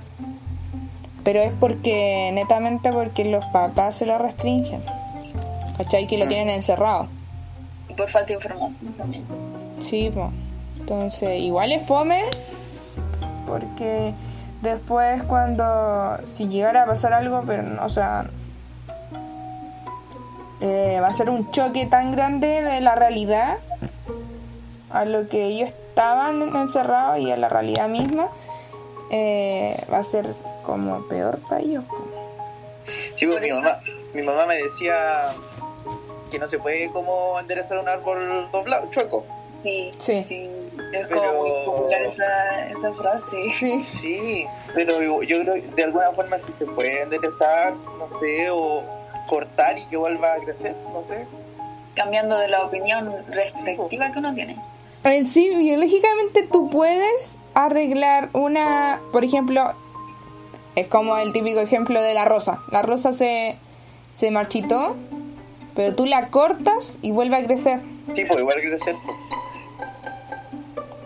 Pero 1.23 1.41
es 1.41 1.53
porque, 1.59 2.31
netamente 2.33 2.91
porque 2.91 3.25
los 3.25 3.45
papás 3.47 3.95
se 3.95 4.05
lo 4.05 4.17
restringen. 4.17 4.81
¿Cachai? 5.77 6.07
Que 6.07 6.17
lo 6.17 6.25
tienen 6.25 6.49
encerrado. 6.49 7.07
Y 7.89 7.93
por 7.93 8.09
falta 8.09 8.27
de 8.27 8.33
información 8.35 8.93
también. 8.97 9.23
Sí, 9.79 10.11
pues. 10.13 10.29
Entonces, 10.79 11.41
igual 11.41 11.71
es 11.71 11.85
fome 11.85 12.23
porque 13.45 14.13
Después 14.61 15.21
cuando, 15.23 16.17
si 16.23 16.47
llegara 16.47 16.83
a 16.83 16.85
pasar 16.87 17.13
algo, 17.13 17.43
pero 17.45 17.61
no, 17.61 17.85
o 17.85 17.89
sea, 17.89 18.25
eh, 20.61 20.97
va 20.99 21.07
a 21.07 21.13
ser 21.13 21.29
un 21.29 21.51
choque 21.51 21.85
tan 21.85 22.11
grande 22.11 22.63
de 22.63 22.81
la 22.81 22.95
realidad 22.95 23.57
a 24.89 25.05
lo 25.05 25.27
que 25.27 25.43
ellos 25.45 25.69
estaban 25.69 26.55
encerrados 26.55 27.19
y 27.19 27.31
a 27.31 27.37
la 27.37 27.49
realidad 27.49 27.87
misma, 27.89 28.29
eh, 29.11 29.77
va 29.91 29.99
a 29.99 30.03
ser 30.03 30.25
como 30.65 31.07
peor 31.07 31.39
para 31.47 31.61
ellos. 31.61 31.85
Sí, 33.15 33.25
pues 33.25 33.41
mi 33.41 33.49
mamá, 33.51 33.79
mi 34.13 34.21
mamá 34.21 34.45
me 34.45 34.61
decía 34.61 35.33
que 36.31 36.39
no 36.39 36.47
se 36.49 36.59
puede 36.59 36.89
como 36.91 37.39
enderezar 37.39 37.77
un 37.79 37.87
árbol 37.87 38.49
doblado, 38.51 38.89
chueco. 38.91 39.25
Sí, 39.49 39.91
Sí. 39.97 40.21
sí, 40.21 40.51
es 40.93 41.07
Pero- 41.07 41.21
como 41.21 41.39
muy 41.41 41.51
popular 41.65 42.01
esa, 42.01 42.67
esa 42.69 42.91
frase. 42.93 43.37
Sí, 43.59 43.83
Sí, 44.01 44.45
pero 44.75 45.01
yo 45.01 45.23
yo 45.23 45.39
creo 45.41 45.53
que 45.55 45.61
de 45.61 45.83
alguna 45.83 46.11
forma 46.11 46.37
sí 46.39 46.53
se 46.57 46.65
puede 46.65 47.01
enderezar, 47.01 47.73
no 47.97 48.19
sé, 48.19 48.49
o 48.51 48.83
cortar 49.27 49.77
y 49.77 49.85
que 49.87 49.97
vuelva 49.97 50.33
a 50.33 50.37
crecer, 50.37 50.75
no 50.93 51.01
sé. 51.03 51.25
Cambiando 51.95 52.37
de 52.37 52.47
la 52.49 52.63
opinión 52.63 53.13
respectiva 53.29 54.11
que 54.11 54.19
uno 54.19 54.33
tiene. 54.33 54.57
En 55.09 55.25
sí, 55.25 55.49
biológicamente 55.57 56.43
tú 56.51 56.69
puedes 56.69 57.37
arreglar 57.53 58.29
una, 58.33 58.99
por 59.11 59.23
ejemplo, 59.23 59.63
es 60.75 60.87
como 60.87 61.17
el 61.17 61.33
típico 61.33 61.59
ejemplo 61.59 62.01
de 62.01 62.13
la 62.13 62.25
rosa. 62.25 62.59
La 62.71 62.81
rosa 62.81 63.11
se, 63.13 63.57
se 64.13 64.31
marchitó, 64.31 64.95
pero 65.75 65.95
tú 65.95 66.05
la 66.05 66.27
cortas 66.29 66.97
y 67.01 67.11
vuelve 67.11 67.35
a 67.37 67.43
crecer. 67.45 67.79
Sí, 68.15 68.23
pues 68.25 68.39
igual 68.39 68.55
crecer. 68.61 68.95
pues. 69.05 69.17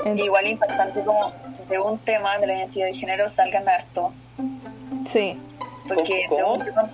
En- 0.05 0.17
Igual 0.19 0.47
importante 0.47 1.01
como 1.03 1.31
de 1.69 1.79
un 1.79 1.97
tema 1.99 2.37
de 2.39 2.47
la 2.47 2.55
identidad 2.55 2.87
de 2.87 2.93
género 2.93 3.29
salgan 3.29 3.69
harto. 3.69 4.11
Sí, 5.05 5.37
Porque 5.87 6.25
¿Cómo? 6.27 6.37
de 6.37 6.59
un 6.59 6.65
tema, 6.65 6.89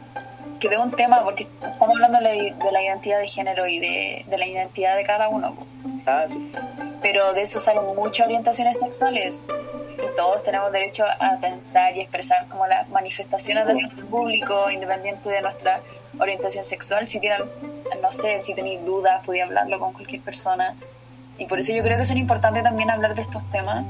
que 0.60 0.70
de 0.70 0.78
un 0.78 0.91
tema, 0.91 1.24
porque 1.24 1.43
estamos 1.62 1.89
hablando 1.96 2.17
de 2.20 2.24
la, 2.24 2.32
de 2.65 2.72
la 2.72 2.82
identidad 2.84 3.20
de 3.20 3.28
género 3.28 3.65
y 3.67 3.80
de, 3.80 4.26
de 4.28 4.38
la 4.38 4.46
identidad 4.46 4.96
de 4.98 5.04
cada 5.04 5.30
uno. 5.30 5.56
Ah, 6.06 6.26
sí. 6.30 6.52
Pero 7.01 7.33
de 7.33 7.41
eso 7.41 7.60
salen 7.60 7.86
muchas 7.95 8.25
orientaciones 8.25 8.79
sexuales. 8.79 9.47
Y 9.97 10.15
todos 10.15 10.43
tenemos 10.43 10.71
derecho 10.71 11.05
a 11.05 11.38
pensar 11.39 11.95
y 11.95 12.01
expresar 12.01 12.47
como 12.47 12.65
las 12.67 12.88
manifestaciones 12.89 13.65
del 13.67 13.89
público, 14.10 14.69
independiente 14.71 15.29
de 15.29 15.41
nuestra 15.41 15.79
orientación 16.19 16.63
sexual. 16.63 17.07
Si 17.07 17.19
tienen, 17.19 17.41
no 18.01 18.12
sé, 18.12 18.41
si 18.41 18.53
tenéis 18.55 18.83
dudas, 18.86 19.23
podéis 19.25 19.45
hablarlo 19.45 19.79
con 19.79 19.93
cualquier 19.93 20.21
persona. 20.21 20.75
Y 21.38 21.45
por 21.45 21.60
eso 21.60 21.71
yo 21.71 21.83
creo 21.83 21.97
que 21.97 22.05
son 22.05 22.17
importantes 22.17 22.63
también 22.63 22.89
hablar 22.89 23.13
de 23.13 23.21
estos 23.21 23.43
temas 23.51 23.86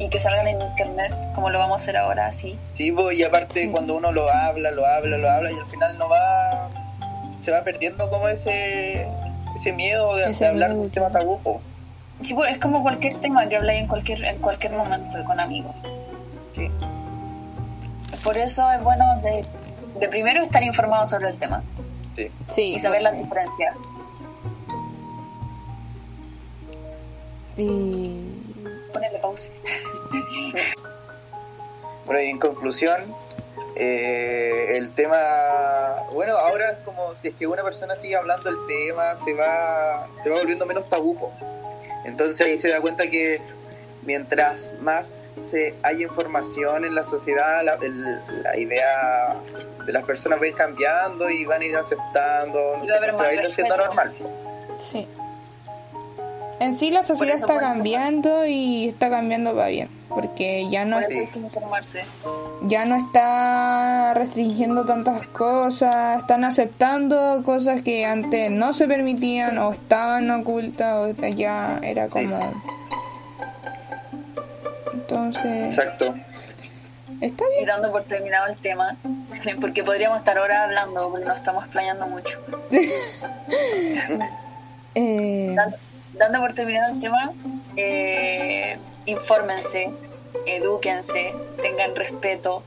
y 0.00 0.08
que 0.08 0.18
salgan 0.18 0.48
en 0.48 0.60
internet, 0.60 1.12
como 1.36 1.50
lo 1.50 1.58
vamos 1.60 1.74
a 1.80 1.82
hacer 1.82 1.96
ahora, 1.96 2.26
así. 2.26 2.58
Sí, 2.76 2.90
pues, 2.90 3.16
y 3.16 3.22
aparte 3.22 3.62
Sí. 3.62 3.70
cuando 3.70 3.94
uno 3.94 4.10
lo 4.10 4.28
habla, 4.28 4.72
lo 4.72 4.84
habla, 4.84 5.16
lo 5.18 5.30
habla 5.30 5.52
y 5.52 5.56
al 5.58 5.66
final 5.66 5.96
no 5.98 6.08
va, 6.08 6.68
se 7.44 7.52
va 7.52 7.62
perdiendo 7.62 8.10
como 8.10 8.26
ese, 8.28 9.06
ese 9.56 9.72
miedo 9.72 10.16
de, 10.16 10.30
Ese 10.30 10.44
de 10.44 10.50
hablar 10.50 10.70
de 10.74 10.80
un 10.80 10.90
tema 10.90 11.10
tabú. 11.10 11.38
Sí, 12.22 12.34
pues 12.34 12.52
es 12.52 12.58
como 12.58 12.82
cualquier 12.82 13.16
tema 13.16 13.48
que 13.48 13.56
habláis 13.56 13.80
en 13.80 13.88
cualquier, 13.88 14.24
en 14.24 14.38
cualquier 14.38 14.72
momento 14.72 15.22
con 15.24 15.40
amigos. 15.40 15.74
Sí. 16.54 16.70
Por 18.22 18.36
eso 18.38 18.70
es 18.72 18.82
bueno 18.82 19.04
de, 19.22 19.44
de 20.00 20.08
primero 20.08 20.42
estar 20.42 20.62
informado 20.62 21.06
sobre 21.06 21.28
el 21.28 21.36
tema 21.36 21.62
Sí. 22.16 22.30
sí. 22.48 22.62
y 22.74 22.78
saber 22.78 23.02
las 23.02 23.18
diferencias. 23.18 23.74
Y... 27.56 28.20
Ponerle 28.92 29.18
pausa. 29.18 29.50
Bueno, 32.06 32.20
y 32.20 32.26
en 32.26 32.38
conclusión, 32.38 33.00
eh, 33.76 34.76
el 34.76 34.90
tema, 34.92 35.16
bueno, 36.12 36.36
ahora 36.36 36.72
es 36.72 36.78
como 36.84 37.14
si 37.14 37.28
es 37.28 37.34
que 37.34 37.46
una 37.46 37.62
persona 37.62 37.96
sigue 37.96 38.14
hablando 38.14 38.44
del 38.44 38.58
tema, 38.68 39.16
se 39.24 39.32
va, 39.32 40.06
se 40.22 40.28
va 40.28 40.36
volviendo 40.36 40.66
menos 40.66 40.86
tabú. 40.90 41.16
Entonces 42.04 42.46
ahí 42.46 42.56
se 42.56 42.68
da 42.68 42.80
cuenta 42.80 43.08
que 43.08 43.40
mientras 44.02 44.72
más 44.80 45.12
se 45.50 45.74
hay 45.82 46.02
información 46.02 46.84
en 46.84 46.94
la 46.94 47.04
sociedad, 47.04 47.64
la, 47.64 47.74
el- 47.82 48.18
la 48.42 48.56
idea 48.58 49.34
de 49.84 49.92
las 49.92 50.04
personas 50.04 50.38
va 50.40 50.44
a 50.44 50.48
ir 50.48 50.54
cambiando 50.54 51.28
y 51.30 51.44
van 51.44 51.60
a 51.62 51.64
ir 51.64 51.76
aceptando, 51.76 52.76
no 52.78 52.84
sé, 52.86 52.92
se 53.06 53.12
va 53.12 53.22
a 53.24 53.34
ir 53.34 53.40
haciendo 53.40 53.76
normal. 53.76 54.12
Sí. 54.78 55.08
En 56.60 56.74
sí 56.74 56.90
la 56.90 57.02
sociedad 57.02 57.34
está 57.34 57.58
cambiando 57.58 58.46
y 58.46 58.88
está 58.88 59.10
cambiando 59.10 59.54
para 59.54 59.68
bien, 59.68 59.88
porque 60.08 60.68
ya 60.70 60.84
no 60.84 60.98
Sí. 61.08 61.28
ya 62.62 62.84
no 62.84 62.96
está 62.96 64.14
restringiendo 64.14 64.84
tantas 64.84 65.26
cosas, 65.26 66.20
están 66.20 66.44
aceptando 66.44 67.42
cosas 67.44 67.82
que 67.82 68.04
antes 68.06 68.50
no 68.50 68.72
se 68.72 68.86
permitían 68.86 69.58
o 69.58 69.72
estaban 69.72 70.30
ocultas 70.30 71.08
o 71.08 71.26
ya 71.28 71.78
era 71.82 72.08
como 72.08 72.52
entonces 74.92 75.70
Exacto. 75.76 76.14
está 77.20 77.44
Y 77.52 77.56
bien 77.56 77.66
dando 77.66 77.90
por 77.92 78.04
terminado 78.04 78.46
el 78.46 78.56
tema, 78.56 78.96
porque 79.60 79.82
podríamos 79.84 80.18
estar 80.18 80.38
ahora 80.38 80.64
hablando, 80.64 81.10
porque 81.10 81.26
nos 81.26 81.36
estamos 81.36 81.64
explayando 81.64 82.06
mucho. 82.06 82.38
Eh, 84.96 85.52
Dan- 85.56 85.74
Dando 86.16 86.38
por 86.40 86.52
terminado 86.52 86.92
el 86.94 87.00
tema, 87.00 87.32
eh, 87.76 88.78
infórmense, 89.06 89.90
edúquense, 90.46 91.34
tengan 91.62 91.94
respeto, 91.96 92.62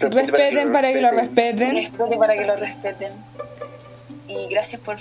respeten 0.00 0.72
para 0.72 0.92
que 0.92 1.00
lo 1.00 1.10
respeten 1.10 1.74
respete 1.76 2.16
para 2.16 2.34
que 2.34 2.44
lo 2.44 2.56
respeten. 2.56 3.12
Y 4.28 4.46
gracias 4.48 4.80
por 4.80 4.96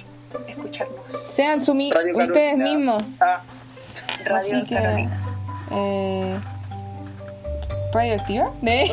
escucharnos. 0.48 1.10
sean 1.32 1.64
su 1.64 1.74
mi- 1.74 1.92
Radio 1.92 2.18
ustedes 2.18 2.52
Carolina. 2.58 2.64
mismos 2.78 3.04
Ah, 3.20 3.42
Radio 4.26 4.38
así 4.58 4.64
que 4.66 4.76
Carolina. 4.76 5.22
eh, 5.72 6.38
radioactiva 7.94 8.52
¿Eh? 8.66 8.92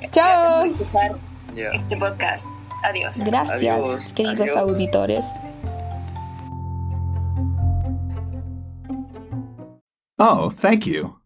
Gracias 0.00 0.10
chao 0.12 0.60
por 0.62 0.66
escuchar 0.70 1.12
este 1.74 1.96
podcast. 1.96 2.46
Adiós. 2.82 3.24
Gracias, 3.24 3.56
Adiós, 3.58 4.12
queridos 4.14 4.40
adiós. 4.40 4.56
auditores. 4.56 5.24
Oh, 10.20 10.50
thank 10.50 10.86
you. 10.86 11.19